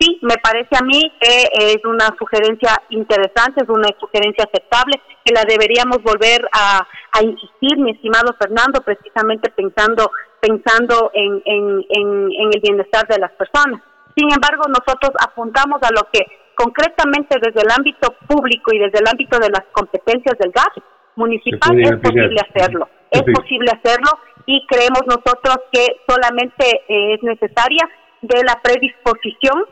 Sí, 0.00 0.18
me 0.22 0.34
parece 0.42 0.74
a 0.74 0.82
mí 0.82 1.00
que 1.20 1.46
es 1.52 1.84
una 1.84 2.08
sugerencia 2.18 2.82
interesante, 2.88 3.62
es 3.62 3.68
una 3.68 3.88
sugerencia 4.00 4.42
aceptable, 4.42 5.00
que 5.24 5.32
la 5.32 5.44
deberíamos 5.44 6.02
volver 6.02 6.44
a, 6.52 6.84
a 7.12 7.22
insistir, 7.22 7.78
mi 7.78 7.92
estimado 7.92 8.34
Fernando, 8.36 8.80
precisamente 8.80 9.48
pensando 9.50 10.10
pensando 10.40 11.12
en, 11.14 11.40
en, 11.44 11.84
en, 11.88 12.32
en 12.32 12.48
el 12.52 12.60
bienestar 12.60 13.06
de 13.06 13.20
las 13.20 13.30
personas. 13.32 13.80
Sin 14.16 14.32
embargo, 14.32 14.64
nosotros 14.66 15.12
apuntamos 15.24 15.80
a 15.82 15.92
lo 15.94 16.10
que 16.12 16.26
concretamente 16.54 17.36
desde 17.40 17.62
el 17.62 17.70
ámbito 17.70 18.14
público 18.26 18.72
y 18.72 18.78
desde 18.78 18.98
el 18.98 19.08
ámbito 19.08 19.38
de 19.38 19.50
las 19.50 19.64
competencias 19.72 20.38
del 20.38 20.52
gas 20.52 20.70
municipal 21.16 21.78
es 21.80 21.92
posible 21.96 22.40
hacerlo. 22.48 22.88
Es 23.10 23.22
posible 23.22 23.70
hacerlo 23.70 24.10
y 24.46 24.66
creemos 24.66 25.02
nosotros 25.06 25.56
que 25.70 25.86
solamente 26.08 26.64
eh, 26.88 27.14
es 27.14 27.22
necesaria 27.22 27.88
de 28.22 28.42
la 28.44 28.60
predisposición 28.62 29.64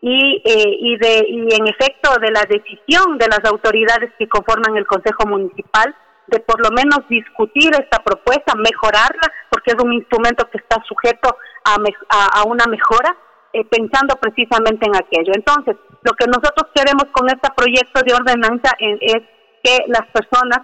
y, 0.00 0.42
eh, 0.44 0.76
y, 0.80 0.96
de, 0.98 1.26
y 1.28 1.54
en 1.54 1.66
efecto 1.66 2.10
de 2.20 2.30
la 2.30 2.44
decisión 2.48 3.18
de 3.18 3.26
las 3.26 3.40
autoridades 3.50 4.12
que 4.18 4.28
conforman 4.28 4.76
el 4.76 4.86
Consejo 4.86 5.26
Municipal 5.26 5.94
de 6.28 6.40
por 6.40 6.60
lo 6.60 6.70
menos 6.70 7.08
discutir 7.08 7.70
esta 7.72 8.02
propuesta, 8.02 8.54
mejorarla, 8.56 9.32
porque 9.48 9.72
es 9.72 9.82
un 9.82 9.92
instrumento 9.92 10.48
que 10.50 10.58
está 10.58 10.82
sujeto 10.84 11.36
a, 11.64 11.76
a, 12.08 12.40
a 12.40 12.44
una 12.44 12.64
mejora 12.66 13.16
eh, 13.56 13.64
pensando 13.70 14.16
precisamente 14.16 14.84
en 14.84 14.94
aquello. 14.94 15.32
Entonces, 15.34 15.76
lo 16.02 16.12
que 16.12 16.26
nosotros 16.26 16.68
queremos 16.74 17.06
con 17.10 17.26
este 17.28 17.48
proyecto 17.56 18.02
de 18.02 18.12
ordenanza 18.12 18.76
es, 18.78 19.22
que 19.62 19.78
las 19.88 20.06
personas 20.12 20.60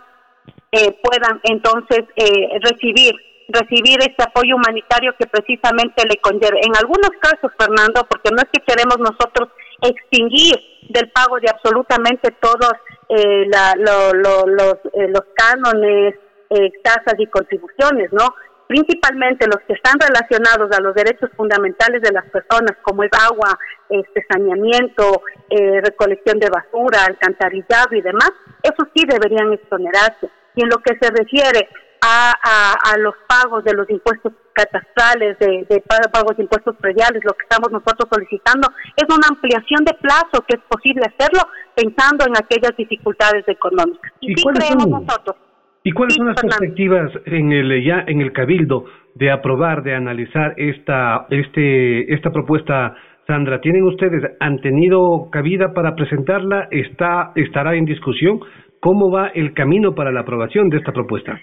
eh, 0.71 0.95
puedan 1.03 1.41
entonces 1.45 2.05
eh, 2.15 2.61
recibir 2.61 3.15
recibir 3.49 3.99
este 4.01 4.23
apoyo 4.23 4.55
humanitario 4.57 5.15
que 5.19 5.27
precisamente 5.27 6.05
le 6.09 6.17
conlleve. 6.19 6.61
En 6.63 6.77
algunos 6.77 7.11
casos, 7.21 7.51
Fernando, 7.59 8.07
porque 8.09 8.31
no 8.31 8.39
es 8.39 8.49
que 8.53 8.63
queremos 8.65 8.99
nosotros 8.99 9.49
extinguir 9.83 10.55
del 10.89 11.11
pago 11.11 11.41
de 11.41 11.51
absolutamente 11.51 12.31
todos 12.41 12.73
los, 13.09 14.79
los 14.95 15.23
cánones, 15.35 16.15
tasas 16.85 17.15
y 17.19 17.27
contribuciones, 17.27 18.13
¿no? 18.13 18.33
Principalmente 18.73 19.47
los 19.47 19.61
que 19.67 19.75
están 19.75 20.01
relacionados 20.01 20.73
a 20.73 20.81
los 20.81 20.95
derechos 20.95 21.29
fundamentales 21.37 22.01
de 22.01 22.11
las 22.11 22.25
personas, 22.31 22.73
como 22.81 23.05
es 23.05 23.11
agua, 23.13 23.59
este, 23.91 24.25
saneamiento, 24.33 25.21
eh, 25.51 25.83
recolección 25.83 26.39
de 26.39 26.49
basura, 26.49 27.05
alcantarillado 27.05 27.95
y 27.95 28.01
demás, 28.01 28.33
eso 28.63 28.89
sí 28.95 29.05
deberían 29.07 29.53
exonerarse. 29.53 30.31
Y 30.57 30.63
en 30.63 30.71
lo 30.71 30.79
que 30.79 30.97
se 30.99 31.11
refiere 31.11 31.69
a, 32.01 32.33
a, 32.33 32.97
los 32.97 33.15
pagos 33.29 33.63
de 33.63 33.75
los 33.75 33.89
impuestos 33.91 34.33
catastrales, 34.55 35.39
de, 35.39 35.67
de, 35.69 35.81
pagos 36.11 36.37
de 36.39 36.45
impuestos 36.45 36.75
prediales, 36.77 37.23
lo 37.25 37.35
que 37.35 37.43
estamos 37.43 37.71
nosotros 37.71 38.09
solicitando 38.11 38.69
es 38.97 39.05
una 39.15 39.29
ampliación 39.29 39.85
de 39.85 39.93
plazo 40.01 40.45
que 40.49 40.57
es 40.57 40.63
posible 40.67 41.05
hacerlo 41.05 41.43
pensando 41.77 42.25
en 42.27 42.37
aquellas 42.39 42.75
dificultades 42.79 43.47
económicas. 43.47 44.13
Y, 44.21 44.35
sí 44.35 44.43
creemos 44.55 44.89
nosotros 44.89 45.37
¿Y 45.85 45.93
cuáles 45.93 46.15
son 46.15 46.29
las 46.29 46.41
perspectivas 46.41 47.11
en 47.27 47.53
el 47.53 47.85
ya 47.85 48.05
en 48.07 48.21
el 48.21 48.33
cabildo 48.33 48.85
de 49.15 49.31
aprobar, 49.31 49.83
de 49.83 49.95
analizar 49.95 50.55
esta 50.57 51.27
este 51.31 52.13
esta 52.15 52.31
propuesta, 52.31 52.95
Sandra? 53.27 53.61
¿Tienen 53.61 53.83
ustedes 53.85 54.23
han 54.39 54.61
tenido 54.61 55.29
cabida 55.31 55.75
para 55.75 55.95
presentarla? 55.95 56.69
Está 56.71 57.33
estará 57.35 57.75
en 57.75 57.85
discusión. 57.85 58.41
¿Cómo 58.81 59.11
va 59.11 59.29
el 59.29 59.55
camino 59.55 59.95
para 59.95 60.13
la 60.13 60.21
aprobación 60.21 60.69
de 60.69 60.79
esta 60.79 60.93
propuesta? 60.93 61.41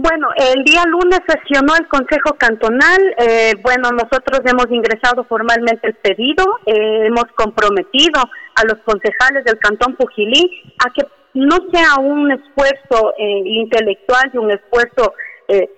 Bueno, 0.00 0.28
el 0.36 0.62
día 0.62 0.84
lunes 0.86 1.18
sesionó 1.26 1.74
el 1.74 1.88
Consejo 1.88 2.36
Cantonal. 2.38 3.16
Eh, 3.18 3.54
bueno, 3.62 3.90
nosotros 3.90 4.42
hemos 4.44 4.70
ingresado 4.70 5.24
formalmente 5.24 5.88
el 5.88 5.94
pedido, 5.94 6.44
eh, 6.66 7.06
hemos 7.06 7.24
comprometido 7.34 8.20
a 8.54 8.64
los 8.64 8.78
concejales 8.84 9.44
del 9.44 9.58
Cantón 9.58 9.96
Pujilí 9.96 10.62
a 10.86 10.92
que 10.92 11.04
no 11.34 11.56
sea 11.72 11.96
un 11.98 12.30
esfuerzo 12.30 13.12
eh, 13.18 13.42
intelectual 13.44 14.30
y 14.32 14.38
un 14.38 14.52
esfuerzo 14.52 15.14
eh, 15.48 15.68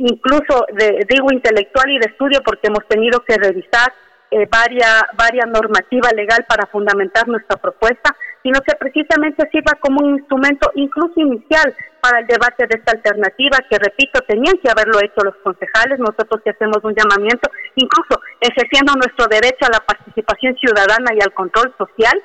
incluso 0.00 0.66
de, 0.72 1.06
digo 1.08 1.30
intelectual 1.30 1.92
y 1.92 2.00
de 2.00 2.06
estudio 2.10 2.40
porque 2.44 2.66
hemos 2.66 2.88
tenido 2.88 3.20
que 3.20 3.36
revisar 3.36 3.92
eh, 4.30 4.46
varias, 4.50 5.04
varias 5.16 5.46
normativa 5.46 6.10
legal 6.10 6.44
para 6.46 6.66
fundamentar 6.66 7.26
nuestra 7.28 7.56
propuesta, 7.56 8.14
sino 8.48 8.60
que 8.62 8.74
precisamente 8.76 9.46
sirva 9.52 9.76
como 9.78 10.00
un 10.00 10.16
instrumento 10.16 10.72
incluso 10.74 11.20
inicial 11.20 11.68
para 12.00 12.20
el 12.20 12.26
debate 12.26 12.66
de 12.66 12.78
esta 12.80 12.92
alternativa, 12.92 13.58
que 13.68 13.76
repito, 13.76 14.20
tenían 14.26 14.56
que 14.64 14.70
haberlo 14.70 14.98
hecho 15.04 15.20
los 15.22 15.36
concejales, 15.44 15.98
nosotros 15.98 16.40
que 16.42 16.56
hacemos 16.56 16.78
un 16.82 16.94
llamamiento, 16.96 17.50
incluso 17.76 18.22
ejerciendo 18.40 18.94
nuestro 18.94 19.26
derecho 19.28 19.68
a 19.68 19.76
la 19.76 19.84
participación 19.84 20.56
ciudadana 20.56 21.12
y 21.12 21.20
al 21.20 21.34
control 21.34 21.74
social, 21.76 22.16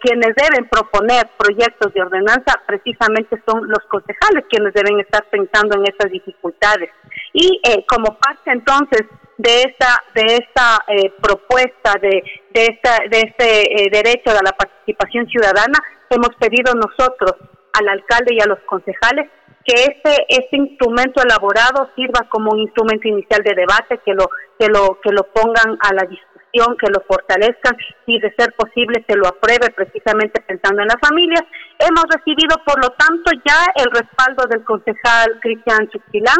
quienes 0.00 0.34
deben 0.36 0.68
proponer 0.68 1.26
proyectos 1.36 1.92
de 1.92 2.02
ordenanza 2.02 2.60
precisamente 2.66 3.42
son 3.46 3.68
los 3.68 3.80
concejales 3.88 4.44
quienes 4.48 4.72
deben 4.74 5.00
estar 5.00 5.24
pensando 5.30 5.76
en 5.76 5.86
estas 5.86 6.10
dificultades. 6.10 6.90
Y 7.32 7.60
eh, 7.64 7.84
como 7.86 8.18
parte 8.18 8.50
entonces 8.50 9.02
de 9.36 9.62
esta 9.62 10.02
de 10.14 10.34
esta 10.34 10.84
eh, 10.88 11.12
propuesta 11.20 11.94
de 12.00 12.22
de 12.50 12.66
esta 12.66 12.98
de 13.10 13.20
este 13.20 13.82
eh, 13.82 13.88
derecho 13.90 14.30
a 14.30 14.42
la 14.42 14.52
participación 14.52 15.26
ciudadana 15.28 15.78
hemos 16.10 16.34
pedido 16.40 16.74
nosotros 16.74 17.34
al 17.72 17.88
alcalde 17.88 18.34
y 18.34 18.40
a 18.40 18.46
los 18.46 18.58
concejales 18.60 19.30
que 19.64 19.84
este 19.84 20.26
este 20.28 20.56
instrumento 20.56 21.22
elaborado 21.22 21.88
sirva 21.94 22.28
como 22.28 22.50
un 22.50 22.60
instrumento 22.60 23.06
inicial 23.06 23.42
de 23.44 23.54
debate 23.54 24.00
que 24.04 24.12
lo 24.12 24.28
que 24.58 24.66
lo 24.66 24.98
que 25.00 25.12
lo 25.12 25.22
pongan 25.32 25.78
a 25.80 25.94
la 25.94 26.02
discusión 26.02 26.37
que 26.52 26.90
lo 26.90 27.00
fortalezcan 27.06 27.76
y 28.06 28.18
de 28.20 28.34
ser 28.34 28.52
posible 28.54 29.04
se 29.06 29.16
lo 29.16 29.28
apruebe 29.28 29.70
precisamente 29.76 30.40
pensando 30.40 30.82
en 30.82 30.88
las 30.88 31.00
familias 31.00 31.42
hemos 31.78 32.04
recibido 32.10 32.56
por 32.64 32.82
lo 32.82 32.90
tanto 32.90 33.30
ya 33.46 33.66
el 33.76 33.90
respaldo 33.92 34.44
del 34.48 34.64
concejal 34.64 35.38
Cristian 35.40 35.88
Chuquilán 35.88 36.38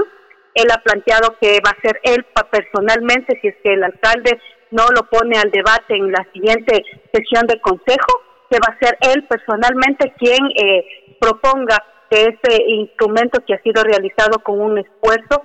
él 0.59 0.67
ha 0.73 0.83
planteado 0.83 1.37
que 1.41 1.61
va 1.65 1.71
a 1.71 1.81
ser 1.81 2.01
él 2.03 2.27
personalmente, 2.51 3.39
si 3.41 3.49
es 3.49 3.55
que 3.63 3.75
el 3.75 3.85
alcalde 3.85 4.41
no 4.73 4.87
lo 4.89 5.09
pone 5.09 5.39
al 5.39 5.51
debate 5.53 5.95
en 5.95 6.11
la 6.11 6.27
siguiente 6.33 6.83
sesión 7.13 7.47
de 7.47 7.61
consejo, 7.61 8.23
que 8.51 8.59
va 8.59 8.75
a 8.75 8.79
ser 8.79 8.99
él 9.01 9.25
personalmente 9.29 10.13
quien 10.19 10.39
eh, 10.57 11.17
proponga 11.21 11.77
que 12.11 12.25
este 12.25 12.63
instrumento 12.67 13.41
que 13.47 13.55
ha 13.55 13.63
sido 13.63 13.85
realizado 13.85 14.41
con 14.41 14.61
un 14.61 14.79
esfuerzo 14.79 15.45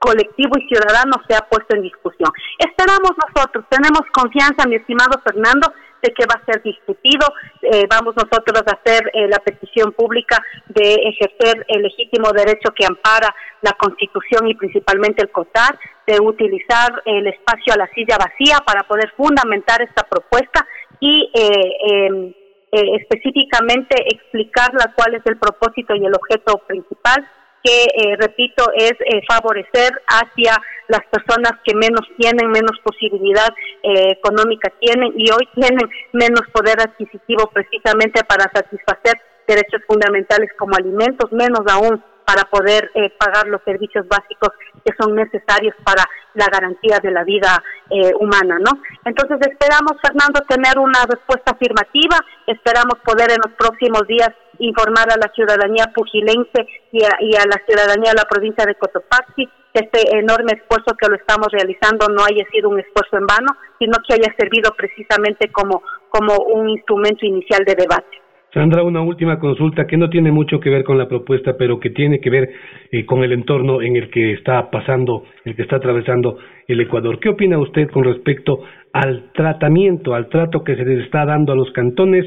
colectivo 0.00 0.56
y 0.58 0.66
ciudadano 0.66 1.20
sea 1.28 1.46
puesto 1.48 1.76
en 1.76 1.82
discusión. 1.82 2.30
Esperamos 2.58 3.12
nosotros, 3.20 3.64
tenemos 3.68 4.00
confianza, 4.12 4.66
mi 4.66 4.76
estimado 4.76 5.20
Fernando, 5.22 5.72
de 6.02 6.10
que 6.14 6.24
va 6.24 6.40
a 6.40 6.44
ser 6.46 6.62
discutido. 6.62 7.28
Eh, 7.60 7.86
vamos 7.88 8.14
nosotros 8.16 8.62
a 8.66 8.80
hacer 8.80 9.10
eh, 9.12 9.28
la 9.28 9.38
petición 9.38 9.92
pública 9.92 10.42
de 10.68 10.94
ejercer 10.94 11.66
el 11.68 11.82
legítimo 11.82 12.32
derecho 12.32 12.72
que 12.74 12.86
ampara 12.86 13.28
la 13.60 13.72
Constitución 13.72 14.48
y 14.48 14.54
principalmente 14.54 15.22
el 15.22 15.30
COTAR, 15.30 15.78
de 16.06 16.18
utilizar 16.18 17.02
el 17.04 17.26
espacio 17.26 17.74
a 17.74 17.76
la 17.76 17.90
silla 17.94 18.16
vacía 18.16 18.58
para 18.66 18.84
poder 18.84 19.12
fundamentar 19.18 19.82
esta 19.82 20.02
propuesta 20.08 20.66
y 20.98 21.30
eh, 21.34 21.76
em, 21.86 22.34
específicamente 22.72 23.96
explicarla 24.14 24.94
cuál 24.96 25.14
es 25.16 25.22
el 25.26 25.36
propósito 25.36 25.94
y 25.94 26.06
el 26.06 26.14
objeto 26.14 26.56
principal 26.66 27.28
que, 27.62 27.84
eh, 27.84 28.16
repito, 28.18 28.64
es 28.74 28.92
eh, 28.92 29.22
favorecer 29.28 29.90
hacia 30.06 30.60
las 30.88 31.02
personas 31.06 31.52
que 31.64 31.74
menos 31.74 32.06
tienen, 32.18 32.50
menos 32.50 32.78
posibilidad 32.82 33.48
eh, 33.82 34.12
económica 34.12 34.72
tienen 34.80 35.12
y 35.16 35.30
hoy 35.30 35.48
tienen 35.54 35.88
menos 36.12 36.42
poder 36.52 36.80
adquisitivo 36.80 37.48
precisamente 37.52 38.24
para 38.24 38.50
satisfacer 38.52 39.20
derechos 39.46 39.82
fundamentales 39.86 40.50
como 40.58 40.74
alimentos, 40.76 41.30
menos 41.32 41.60
aún 41.68 42.02
para 42.30 42.44
poder 42.44 42.90
eh, 42.94 43.10
pagar 43.18 43.48
los 43.48 43.60
servicios 43.64 44.06
básicos 44.06 44.50
que 44.84 44.92
son 45.00 45.16
necesarios 45.16 45.74
para 45.84 46.04
la 46.34 46.46
garantía 46.46 46.98
de 47.02 47.10
la 47.10 47.24
vida 47.24 47.60
eh, 47.90 48.12
humana, 48.20 48.56
¿no? 48.60 48.70
Entonces 49.04 49.38
esperamos, 49.50 49.94
Fernando, 50.00 50.40
tener 50.48 50.78
una 50.78 51.02
respuesta 51.08 51.50
afirmativa, 51.50 52.16
esperamos 52.46 52.98
poder 53.04 53.32
en 53.32 53.38
los 53.44 53.52
próximos 53.58 54.06
días 54.06 54.30
informar 54.60 55.10
a 55.10 55.16
la 55.16 55.32
ciudadanía 55.34 55.90
pugilense 55.94 56.66
y 56.92 57.02
a, 57.04 57.44
la 57.44 57.58
ciudadanía 57.66 58.12
de 58.12 58.20
la 58.22 58.28
provincia 58.28 58.64
de 58.64 58.76
Cotopaxi 58.76 59.48
que 59.72 59.80
este 59.86 60.18
enorme 60.18 60.52
esfuerzo 60.52 60.96
que 60.98 61.08
lo 61.08 61.16
estamos 61.16 61.48
realizando 61.52 62.08
no 62.08 62.24
haya 62.24 62.44
sido 62.50 62.68
un 62.68 62.80
esfuerzo 62.80 63.18
en 63.18 63.26
vano, 63.26 63.54
sino 63.78 63.98
que 64.06 64.14
haya 64.14 64.34
servido 64.36 64.72
precisamente 64.76 65.50
como, 65.52 65.82
como 66.08 66.36
un 66.38 66.68
instrumento 66.68 67.24
inicial 67.24 67.64
de 67.64 67.74
debate. 67.74 68.18
Sandra, 68.52 68.82
una 68.82 69.00
última 69.00 69.38
consulta 69.38 69.86
que 69.86 69.96
no 69.96 70.10
tiene 70.10 70.32
mucho 70.32 70.58
que 70.58 70.70
ver 70.70 70.82
con 70.82 70.98
la 70.98 71.06
propuesta, 71.06 71.56
pero 71.56 71.78
que 71.78 71.90
tiene 71.90 72.20
que 72.20 72.30
ver 72.30 72.50
eh, 72.90 73.06
con 73.06 73.22
el 73.22 73.30
entorno 73.32 73.80
en 73.80 73.94
el 73.94 74.10
que 74.10 74.32
está 74.32 74.70
pasando, 74.70 75.22
el 75.44 75.54
que 75.54 75.62
está 75.62 75.76
atravesando 75.76 76.36
el 76.66 76.80
Ecuador. 76.80 77.20
¿Qué 77.20 77.28
opina 77.28 77.58
usted 77.58 77.88
con 77.90 78.02
respecto 78.02 78.64
al 78.92 79.30
tratamiento, 79.34 80.14
al 80.14 80.28
trato 80.28 80.64
que 80.64 80.74
se 80.74 80.84
les 80.84 81.04
está 81.04 81.24
dando 81.24 81.52
a 81.52 81.56
los 81.56 81.70
cantones 81.70 82.26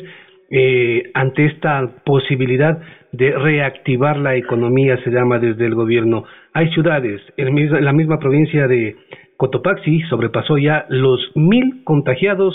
eh, 0.55 1.09
ante 1.15 1.45
esta 1.45 1.89
posibilidad 2.05 2.79
de 3.11 3.31
reactivar 3.31 4.17
la 4.17 4.35
economía, 4.35 5.03
se 5.03 5.09
llama 5.09 5.39
desde 5.39 5.65
el 5.65 5.73
gobierno? 5.73 6.25
Hay 6.53 6.69
ciudades, 6.73 7.21
en 7.37 7.83
la 7.83 7.91
misma 7.91 8.19
provincia 8.19 8.67
de 8.67 8.95
Cotopaxi 9.37 10.01
sobrepasó 10.03 10.59
ya 10.59 10.85
los 10.89 11.19
mil 11.35 11.83
contagiados 11.83 12.53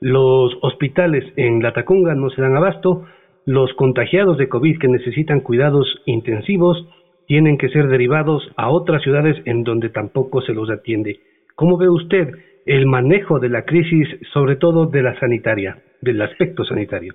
los 0.00 0.58
hospitales 0.62 1.24
en 1.36 1.62
La 1.62 1.72
Tacunga 1.72 2.14
no 2.14 2.30
se 2.30 2.42
dan 2.42 2.56
abasto, 2.56 3.04
los 3.46 3.72
contagiados 3.74 4.36
de 4.38 4.48
COVID 4.48 4.78
que 4.78 4.88
necesitan 4.88 5.40
cuidados 5.40 5.86
intensivos 6.04 6.86
tienen 7.26 7.58
que 7.58 7.68
ser 7.70 7.88
derivados 7.88 8.42
a 8.56 8.70
otras 8.70 9.02
ciudades 9.02 9.36
en 9.46 9.64
donde 9.64 9.88
tampoco 9.88 10.42
se 10.42 10.52
los 10.52 10.70
atiende. 10.70 11.20
¿Cómo 11.54 11.78
ve 11.78 11.88
usted 11.88 12.30
el 12.66 12.86
manejo 12.86 13.38
de 13.38 13.48
la 13.48 13.64
crisis, 13.64 14.08
sobre 14.32 14.56
todo 14.56 14.86
de 14.86 15.02
la 15.02 15.18
sanitaria, 15.18 15.78
del 16.02 16.20
aspecto 16.22 16.64
sanitario? 16.64 17.14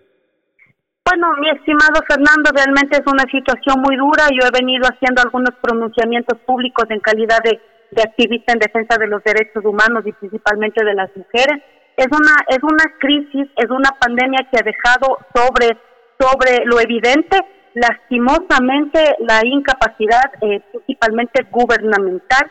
Bueno, 1.12 1.28
mi 1.42 1.50
estimado 1.50 2.00
Fernando, 2.08 2.52
realmente 2.56 2.96
es 2.96 3.06
una 3.06 3.28
situación 3.30 3.82
muy 3.82 3.98
dura. 3.98 4.30
Yo 4.32 4.48
he 4.48 4.58
venido 4.58 4.88
haciendo 4.88 5.22
algunos 5.22 5.52
pronunciamientos 5.60 6.40
públicos 6.46 6.86
en 6.90 7.02
calidad 7.02 7.44
de, 7.44 7.60
de 7.92 8.02
activista 8.02 8.54
en 8.54 8.60
defensa 8.60 8.96
de 8.98 9.08
los 9.08 9.22
derechos 9.22 9.66
humanos 9.66 10.08
y 10.08 10.14
principalmente 10.14 10.86
de 10.86 10.94
las 10.94 11.10
mujeres 11.14 11.62
es 11.98 12.08
una 12.08 12.32
es 12.48 12.64
una 12.64 12.86
crisis, 12.98 13.46
es 13.58 13.70
una 13.70 13.90
pandemia 14.00 14.48
que 14.50 14.60
ha 14.60 14.64
dejado 14.64 15.18
sobre 15.36 15.76
sobre 16.18 16.64
lo 16.64 16.80
evidente 16.80 17.38
lastimosamente 17.74 19.18
la 19.20 19.42
incapacidad 19.44 20.32
eh, 20.40 20.62
principalmente 20.72 21.46
gubernamental 21.52 22.50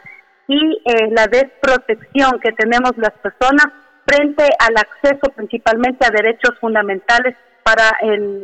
y 0.48 0.82
eh, 0.84 1.08
la 1.12 1.26
desprotección 1.28 2.38
que 2.40 2.52
tenemos 2.52 2.92
las 2.98 3.16
personas 3.22 3.72
frente 4.04 4.44
al 4.58 4.76
acceso 4.76 5.32
principalmente 5.34 6.04
a 6.04 6.10
derechos 6.10 6.58
fundamentales 6.60 7.34
para 7.62 7.90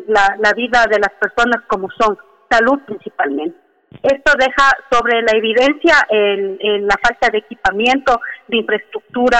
la, 0.06 0.36
la 0.38 0.52
vida 0.52 0.84
de 0.90 0.98
las 0.98 1.12
personas 1.20 1.62
como 1.66 1.88
son 1.98 2.16
salud 2.50 2.80
principalmente. 2.86 3.66
Esto 4.02 4.32
deja 4.38 4.70
sobre 4.90 5.22
la 5.22 5.32
evidencia 5.36 5.94
el, 6.10 6.86
la 6.86 6.96
falta 7.02 7.28
de 7.30 7.38
equipamiento, 7.38 8.20
de 8.48 8.58
infraestructura 8.58 9.38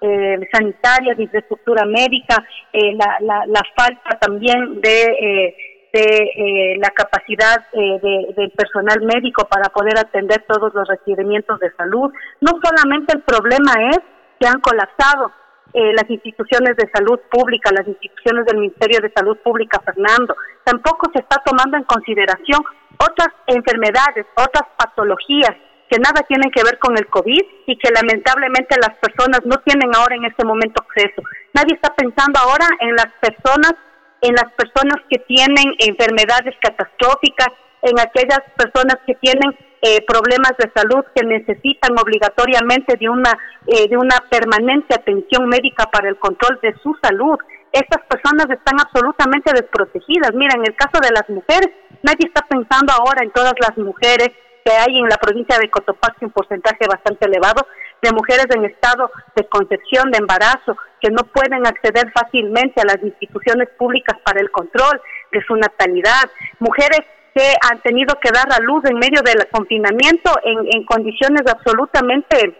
eh, 0.00 0.38
sanitaria, 0.52 1.14
de 1.14 1.22
infraestructura 1.22 1.84
médica, 1.84 2.44
eh, 2.72 2.94
la, 2.94 3.62
falta 3.76 4.18
también 4.18 4.80
de, 4.80 5.02
eh, 5.02 5.56
eh, 5.92 6.76
la 6.78 6.90
capacidad 6.90 7.56
de, 7.72 8.34
del 8.36 8.50
personal 8.50 9.00
médico 9.02 9.46
para 9.48 9.70
poder 9.70 9.98
atender 9.98 10.44
todos 10.46 10.74
los 10.74 10.86
requerimientos 10.88 11.58
de 11.60 11.72
salud. 11.72 12.12
No 12.40 12.52
solamente 12.62 13.16
el 13.16 13.22
problema 13.22 13.72
es 13.90 13.98
que 14.38 14.46
han 14.46 14.60
colapsado 14.60 15.32
las 15.76 16.08
instituciones 16.08 16.76
de 16.76 16.88
salud 16.90 17.20
pública, 17.30 17.70
las 17.70 17.86
instituciones 17.86 18.46
del 18.46 18.58
Ministerio 18.58 19.00
de 19.00 19.12
Salud 19.12 19.36
Pública, 19.44 19.80
Fernando, 19.84 20.34
tampoco 20.64 21.10
se 21.12 21.20
está 21.20 21.42
tomando 21.44 21.76
en 21.76 21.84
consideración 21.84 22.64
otras 22.96 23.28
enfermedades, 23.46 24.24
otras 24.36 24.64
patologías 24.78 25.52
que 25.90 25.98
nada 25.98 26.24
tienen 26.26 26.50
que 26.50 26.64
ver 26.64 26.78
con 26.78 26.96
el 26.96 27.06
COVID 27.06 27.44
y 27.66 27.78
que 27.78 27.90
lamentablemente 27.92 28.74
las 28.80 28.96
personas 28.98 29.40
no 29.44 29.58
tienen 29.58 29.94
ahora 29.94 30.16
en 30.16 30.24
este 30.24 30.44
momento 30.44 30.82
acceso. 30.82 31.22
Nadie 31.52 31.74
está 31.74 31.94
pensando 31.94 32.40
ahora 32.40 32.66
en 32.80 32.96
las 32.96 33.12
personas, 33.20 33.74
en 34.22 34.34
las 34.34 34.50
personas 34.56 34.96
que 35.10 35.18
tienen 35.28 35.76
enfermedades 35.78 36.54
catastróficas, 36.60 37.48
en 37.86 38.00
aquellas 38.00 38.40
personas 38.56 38.98
que 39.06 39.14
tienen 39.14 39.56
eh, 39.82 40.04
problemas 40.06 40.52
de 40.58 40.70
salud 40.74 41.04
que 41.14 41.24
necesitan 41.24 41.96
obligatoriamente 41.98 42.96
de 42.98 43.08
una 43.08 43.30
eh, 43.66 43.88
de 43.88 43.96
una 43.96 44.16
permanente 44.28 44.94
atención 44.94 45.46
médica 45.48 45.86
para 45.86 46.08
el 46.08 46.18
control 46.18 46.58
de 46.62 46.74
su 46.82 46.96
salud. 47.02 47.38
Estas 47.72 48.02
personas 48.06 48.46
están 48.50 48.80
absolutamente 48.80 49.52
desprotegidas. 49.52 50.32
Mira, 50.34 50.54
en 50.56 50.66
el 50.66 50.74
caso 50.74 50.98
de 51.02 51.10
las 51.10 51.28
mujeres, 51.28 51.68
nadie 52.02 52.26
está 52.26 52.42
pensando 52.48 52.92
ahora 52.92 53.22
en 53.22 53.30
todas 53.30 53.54
las 53.60 53.76
mujeres 53.76 54.30
que 54.64 54.72
hay 54.72 54.98
en 54.98 55.08
la 55.08 55.16
provincia 55.16 55.58
de 55.58 55.70
Cotopaxi 55.70 56.24
un 56.24 56.32
porcentaje 56.32 56.86
bastante 56.88 57.26
elevado 57.26 57.66
de 58.02 58.12
mujeres 58.12 58.46
en 58.54 58.64
estado 58.64 59.10
de 59.36 59.46
concepción, 59.48 60.10
de 60.10 60.18
embarazo, 60.18 60.76
que 61.00 61.10
no 61.10 61.22
pueden 61.32 61.66
acceder 61.66 62.10
fácilmente 62.12 62.80
a 62.80 62.86
las 62.86 63.02
instituciones 63.02 63.68
públicas 63.78 64.18
para 64.24 64.40
el 64.40 64.50
control 64.50 65.00
de 65.30 65.40
su 65.46 65.54
natalidad, 65.54 66.30
mujeres 66.58 67.00
que 67.36 67.52
han 67.68 67.82
tenido 67.82 68.14
que 68.18 68.30
dar 68.32 68.48
a 68.50 68.62
luz 68.62 68.82
en 68.86 68.96
medio 68.96 69.20
del 69.20 69.46
confinamiento 69.50 70.32
en, 70.42 70.56
en 70.72 70.84
condiciones 70.84 71.42
absolutamente 71.46 72.56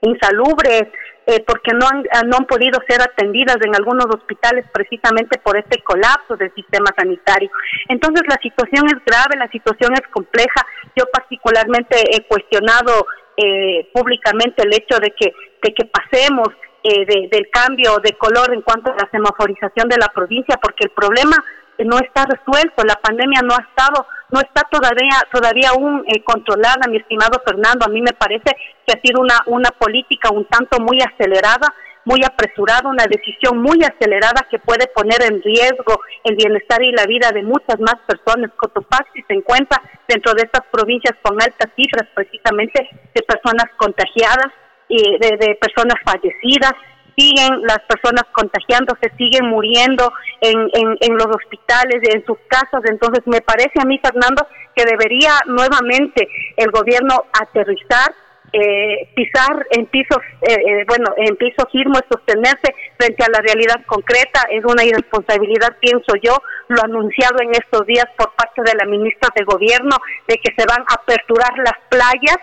insalubres, 0.00 0.82
eh, 1.26 1.44
porque 1.46 1.72
no 1.72 1.86
han, 1.86 2.02
no 2.28 2.38
han 2.38 2.46
podido 2.46 2.80
ser 2.88 3.00
atendidas 3.00 3.58
en 3.62 3.76
algunos 3.76 4.06
hospitales 4.06 4.64
precisamente 4.72 5.38
por 5.38 5.56
este 5.56 5.80
colapso 5.82 6.36
del 6.36 6.52
sistema 6.54 6.90
sanitario. 6.96 7.50
Entonces 7.88 8.22
la 8.28 8.38
situación 8.42 8.86
es 8.86 9.04
grave, 9.06 9.36
la 9.38 9.50
situación 9.50 9.92
es 9.94 10.02
compleja. 10.10 10.66
Yo 10.96 11.04
particularmente 11.12 12.02
he 12.10 12.26
cuestionado 12.26 13.06
eh, 13.36 13.88
públicamente 13.92 14.64
el 14.64 14.74
hecho 14.74 14.98
de 14.98 15.12
que, 15.12 15.32
de 15.62 15.74
que 15.74 15.84
pasemos 15.84 16.48
eh, 16.82 17.06
del 17.30 17.50
cambio 17.50 17.98
de 18.02 18.14
color 18.14 18.52
en 18.52 18.62
cuanto 18.62 18.90
a 18.90 18.96
la 18.96 19.08
semaforización 19.10 19.88
de 19.88 19.98
la 19.98 20.08
provincia, 20.08 20.58
porque 20.60 20.84
el 20.84 20.90
problema 20.90 21.36
no 21.84 21.98
está 21.98 22.24
resuelto, 22.26 22.84
la 22.84 22.96
pandemia 22.96 23.40
no 23.42 23.54
ha 23.54 23.62
estado, 23.62 24.06
no 24.30 24.40
está 24.40 24.62
todavía, 24.70 25.16
todavía 25.32 25.70
aún 25.70 26.04
eh, 26.06 26.22
controlada, 26.24 26.88
mi 26.88 26.98
estimado 26.98 27.40
Fernando. 27.44 27.86
A 27.86 27.88
mí 27.88 28.02
me 28.02 28.12
parece 28.12 28.50
que 28.86 28.92
ha 28.92 29.00
sido 29.00 29.20
una, 29.20 29.38
una 29.46 29.70
política 29.70 30.30
un 30.30 30.44
tanto 30.46 30.80
muy 30.80 30.98
acelerada, 31.00 31.68
muy 32.04 32.20
apresurada, 32.24 32.88
una 32.88 33.04
decisión 33.04 33.58
muy 33.60 33.78
acelerada 33.84 34.46
que 34.50 34.58
puede 34.58 34.86
poner 34.88 35.22
en 35.22 35.42
riesgo 35.42 36.00
el 36.24 36.36
bienestar 36.36 36.82
y 36.82 36.92
la 36.92 37.04
vida 37.06 37.30
de 37.32 37.42
muchas 37.42 37.78
más 37.80 37.96
personas. 38.06 38.50
Cotopaxi 38.56 39.22
se 39.28 39.34
encuentra 39.34 39.80
dentro 40.08 40.32
de 40.34 40.42
estas 40.42 40.64
provincias 40.72 41.14
con 41.22 41.40
altas 41.40 41.70
cifras 41.76 42.08
precisamente 42.14 42.88
de 43.14 43.22
personas 43.22 43.66
contagiadas 43.76 44.52
y 44.88 45.18
de, 45.18 45.36
de 45.36 45.54
personas 45.60 45.96
fallecidas 46.02 46.72
siguen 47.18 47.62
las 47.62 47.80
personas 47.88 48.24
contagiándose, 48.32 49.10
siguen 49.18 49.46
muriendo 49.46 50.12
en, 50.40 50.68
en, 51.00 51.16
los 51.16 51.26
hospitales, 51.26 52.00
en 52.14 52.24
sus 52.24 52.38
casas. 52.46 52.82
Entonces, 52.84 53.26
me 53.26 53.40
parece 53.40 53.80
a 53.80 53.84
mí, 53.84 53.98
Fernando, 53.98 54.46
que 54.74 54.84
debería 54.84 55.32
nuevamente 55.46 56.28
el 56.56 56.70
gobierno 56.70 57.24
aterrizar 57.32 58.14
eh, 58.52 59.10
pisar 59.14 59.66
en 59.72 59.84
pisos, 59.86 60.18
eh, 60.40 60.54
eh, 60.54 60.84
bueno, 60.88 61.12
en 61.18 61.36
piso 61.36 61.68
firme, 61.70 62.00
sostenerse 62.10 62.74
frente 62.96 63.22
a 63.22 63.30
la 63.30 63.40
realidad 63.40 63.84
concreta, 63.86 64.40
es 64.50 64.64
una 64.64 64.84
irresponsabilidad, 64.84 65.76
pienso 65.80 66.14
yo, 66.22 66.34
lo 66.68 66.82
anunciado 66.82 67.42
en 67.42 67.50
estos 67.50 67.86
días 67.86 68.06
por 68.16 68.32
parte 68.36 68.62
de 68.62 68.74
la 68.74 68.86
ministra 68.86 69.28
de 69.36 69.44
Gobierno, 69.44 69.96
de 70.26 70.36
que 70.36 70.54
se 70.56 70.66
van 70.66 70.80
a 70.88 70.94
aperturar 70.94 71.58
las 71.58 71.76
playas, 71.90 72.38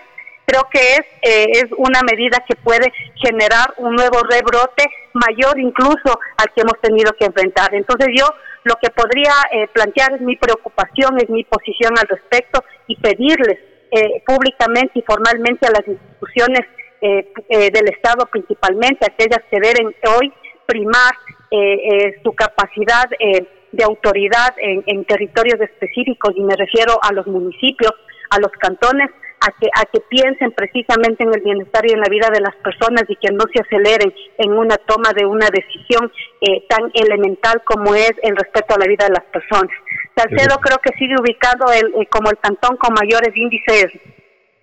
creo 0.46 0.62
que 0.72 0.78
es, 0.78 1.06
eh, 1.22 1.46
es 1.52 1.66
una 1.76 2.00
medida 2.02 2.42
que 2.48 2.54
puede 2.56 2.92
generar 3.16 3.74
un 3.78 3.94
nuevo 3.94 4.20
rebrote 4.22 4.84
mayor 5.12 5.58
incluso 5.58 6.18
al 6.38 6.52
que 6.54 6.62
hemos 6.62 6.80
tenido 6.80 7.12
que 7.18 7.26
enfrentar. 7.26 7.74
Entonces 7.74 8.08
yo 8.16 8.26
lo 8.64 8.76
que 8.76 8.90
podría 8.90 9.32
eh, 9.52 9.66
plantear 9.72 10.14
es 10.14 10.20
mi 10.20 10.36
preocupación, 10.36 11.18
es 11.18 11.28
mi 11.28 11.44
posición 11.44 11.98
al 11.98 12.06
respecto 12.08 12.62
y 12.86 12.96
pedirles 12.96 13.58
eh, 13.90 14.22
públicamente 14.24 14.98
y 14.98 15.02
formalmente 15.02 15.66
a 15.66 15.70
las 15.70 15.86
instituciones 15.86 16.60
del 16.98 17.88
Estado 17.90 18.26
principalmente, 18.32 19.06
aquellas 19.06 19.40
que 19.50 19.60
deben 19.60 19.94
hoy 20.18 20.32
primar 20.64 21.12
su 22.24 22.32
capacidad 22.32 23.04
de 23.10 23.84
autoridad 23.84 24.54
en, 24.56 24.82
en 24.86 25.04
territorios 25.04 25.60
específicos 25.60 26.32
y 26.34 26.40
me 26.40 26.56
refiero 26.56 26.98
a 27.02 27.12
los 27.12 27.26
municipios, 27.26 27.92
a 28.30 28.40
los 28.40 28.50
cantones, 28.58 29.10
a 29.40 29.50
que, 29.52 29.68
a 29.74 29.84
que 29.86 30.00
piensen 30.08 30.52
precisamente 30.52 31.24
en 31.24 31.34
el 31.34 31.40
bienestar 31.42 31.84
y 31.86 31.92
en 31.92 32.00
la 32.00 32.08
vida 32.08 32.28
de 32.32 32.40
las 32.40 32.54
personas 32.56 33.04
y 33.08 33.16
que 33.16 33.32
no 33.32 33.44
se 33.52 33.60
aceleren 33.60 34.12
en 34.38 34.52
una 34.52 34.76
toma 34.78 35.12
de 35.12 35.26
una 35.26 35.48
decisión 35.50 36.10
eh, 36.40 36.66
tan 36.68 36.90
elemental 36.94 37.62
como 37.64 37.94
es 37.94 38.12
el 38.22 38.36
respeto 38.36 38.74
a 38.74 38.78
la 38.78 38.86
vida 38.86 39.06
de 39.06 39.14
las 39.14 39.24
personas. 39.24 39.70
Salcedo 40.16 40.58
creo 40.58 40.78
que 40.78 40.96
sigue 40.98 41.14
ubicado 41.20 41.72
el, 41.72 41.92
eh, 42.00 42.06
como 42.10 42.30
el 42.30 42.38
cantón 42.38 42.76
con 42.78 42.94
mayores 42.94 43.36
índices 43.36 43.92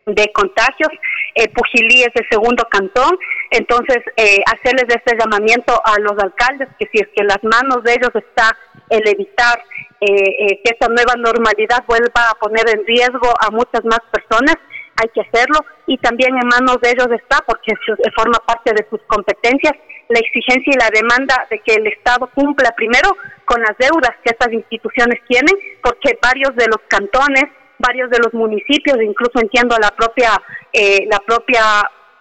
de 0.06 0.32
contagios, 0.34 0.90
eh, 1.36 1.50
Pujilí 1.50 2.02
es 2.02 2.12
el 2.16 2.28
segundo 2.30 2.68
cantón, 2.70 3.18
entonces 3.52 4.00
eh, 4.18 4.40
hacerles 4.46 4.86
este 4.90 5.18
llamamiento 5.18 5.80
a 5.86 6.00
los 6.00 6.14
alcaldes 6.22 6.68
que 6.78 6.88
si 6.92 7.00
es 7.00 7.08
que 7.16 7.24
las 7.24 7.42
manos 7.44 7.84
de 7.84 7.94
ellos 7.94 8.12
está 8.14 8.56
el 8.94 9.08
evitar 9.08 9.60
eh, 10.00 10.62
que 10.64 10.72
esta 10.72 10.88
nueva 10.88 11.14
normalidad 11.18 11.84
vuelva 11.88 12.30
a 12.30 12.40
poner 12.40 12.64
en 12.70 12.86
riesgo 12.86 13.30
a 13.40 13.50
muchas 13.50 13.84
más 13.86 14.00
personas, 14.12 14.56
hay 15.02 15.10
que 15.14 15.22
hacerlo. 15.22 15.60
Y 15.88 15.98
también 15.98 16.36
en 16.36 16.48
manos 16.48 16.78
de 16.82 16.92
ellos 16.92 17.08
está, 17.12 17.40
porque 17.46 17.74
forma 18.16 18.40
parte 18.46 18.72
de 18.74 18.86
sus 18.90 19.02
competencias, 19.08 19.74
la 20.10 20.20
exigencia 20.20 20.74
y 20.74 20.80
la 20.80 20.90
demanda 20.94 21.48
de 21.50 21.60
que 21.60 21.76
el 21.76 21.88
Estado 21.88 22.30
cumpla 22.36 22.72
primero 22.76 23.16
con 23.46 23.62
las 23.62 23.76
deudas 23.78 24.12
que 24.24 24.32
estas 24.32 24.52
instituciones 24.54 25.20
tienen, 25.28 25.56
porque 25.82 26.18
varios 26.22 26.56
de 26.56 26.68
los 26.68 26.82
cantones 26.88 27.46
varios 27.80 28.10
de 28.10 28.20
los 28.20 28.34
municipios, 28.34 28.98
incluso 29.02 29.40
entiendo 29.42 29.76
la 29.82 29.92
propia 29.92 30.30
eh, 30.72 31.06
la 31.10 31.20
propia 31.20 31.64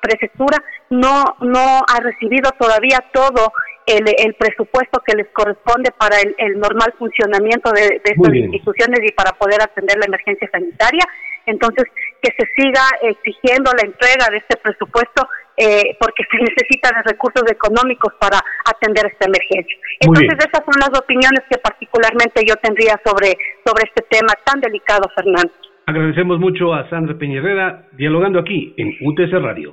prefectura 0.01 0.59
no 0.93 1.37
no 1.41 1.81
ha 1.89 2.01
recibido 2.01 2.51
todavía 2.59 3.03
todo 3.13 3.53
el, 3.87 4.05
el 4.19 4.35
presupuesto 4.35 5.03
que 5.05 5.17
les 5.17 5.29
corresponde 5.33 5.91
para 5.99 6.21
el, 6.21 6.35
el 6.39 6.59
normal 6.59 6.95
funcionamiento 6.99 7.71
de, 7.73 8.01
de 8.05 8.11
estas 8.15 8.35
instituciones 8.35 9.01
y 9.03 9.13
para 9.13 9.33
poder 9.33 9.61
atender 9.61 9.97
la 9.99 10.07
emergencia 10.07 10.49
sanitaria. 10.53 11.05
Entonces, 11.47 11.85
que 12.23 12.31
se 12.39 12.47
siga 12.55 12.83
exigiendo 13.03 13.73
la 13.73 13.89
entrega 13.89 14.29
de 14.31 14.37
este 14.39 14.57
presupuesto 14.57 15.27
eh, 15.57 15.97
porque 15.99 16.23
se 16.31 16.39
necesita 16.39 16.91
de 16.95 17.03
recursos 17.03 17.43
económicos 17.51 18.15
para 18.21 18.39
atender 18.65 19.07
esta 19.07 19.27
emergencia. 19.27 19.77
Entonces, 20.01 20.39
esas 20.39 20.63
son 20.65 20.79
las 20.79 20.97
opiniones 20.99 21.43
que 21.51 21.59
particularmente 21.59 22.43
yo 22.47 22.55
tendría 22.57 23.01
sobre, 23.05 23.37
sobre 23.67 23.85
este 23.85 24.03
tema 24.09 24.33
tan 24.45 24.61
delicado, 24.61 25.11
Fernando. 25.15 25.51
Agradecemos 25.87 26.39
mucho 26.39 26.73
a 26.73 26.89
Sandra 26.89 27.19
Peñerrera 27.19 27.89
dialogando 27.93 28.39
aquí 28.39 28.73
en 28.77 28.95
UTC 29.03 29.33
Radio. 29.43 29.73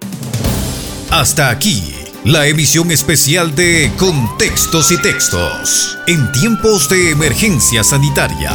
Hasta 1.11 1.49
aquí 1.49 1.95
la 2.23 2.45
emisión 2.45 2.91
especial 2.91 3.55
de 3.55 3.91
Contextos 3.97 4.91
y 4.91 4.97
Textos 5.01 5.97
en 6.05 6.31
tiempos 6.31 6.87
de 6.87 7.09
emergencia 7.09 7.83
sanitaria. 7.83 8.51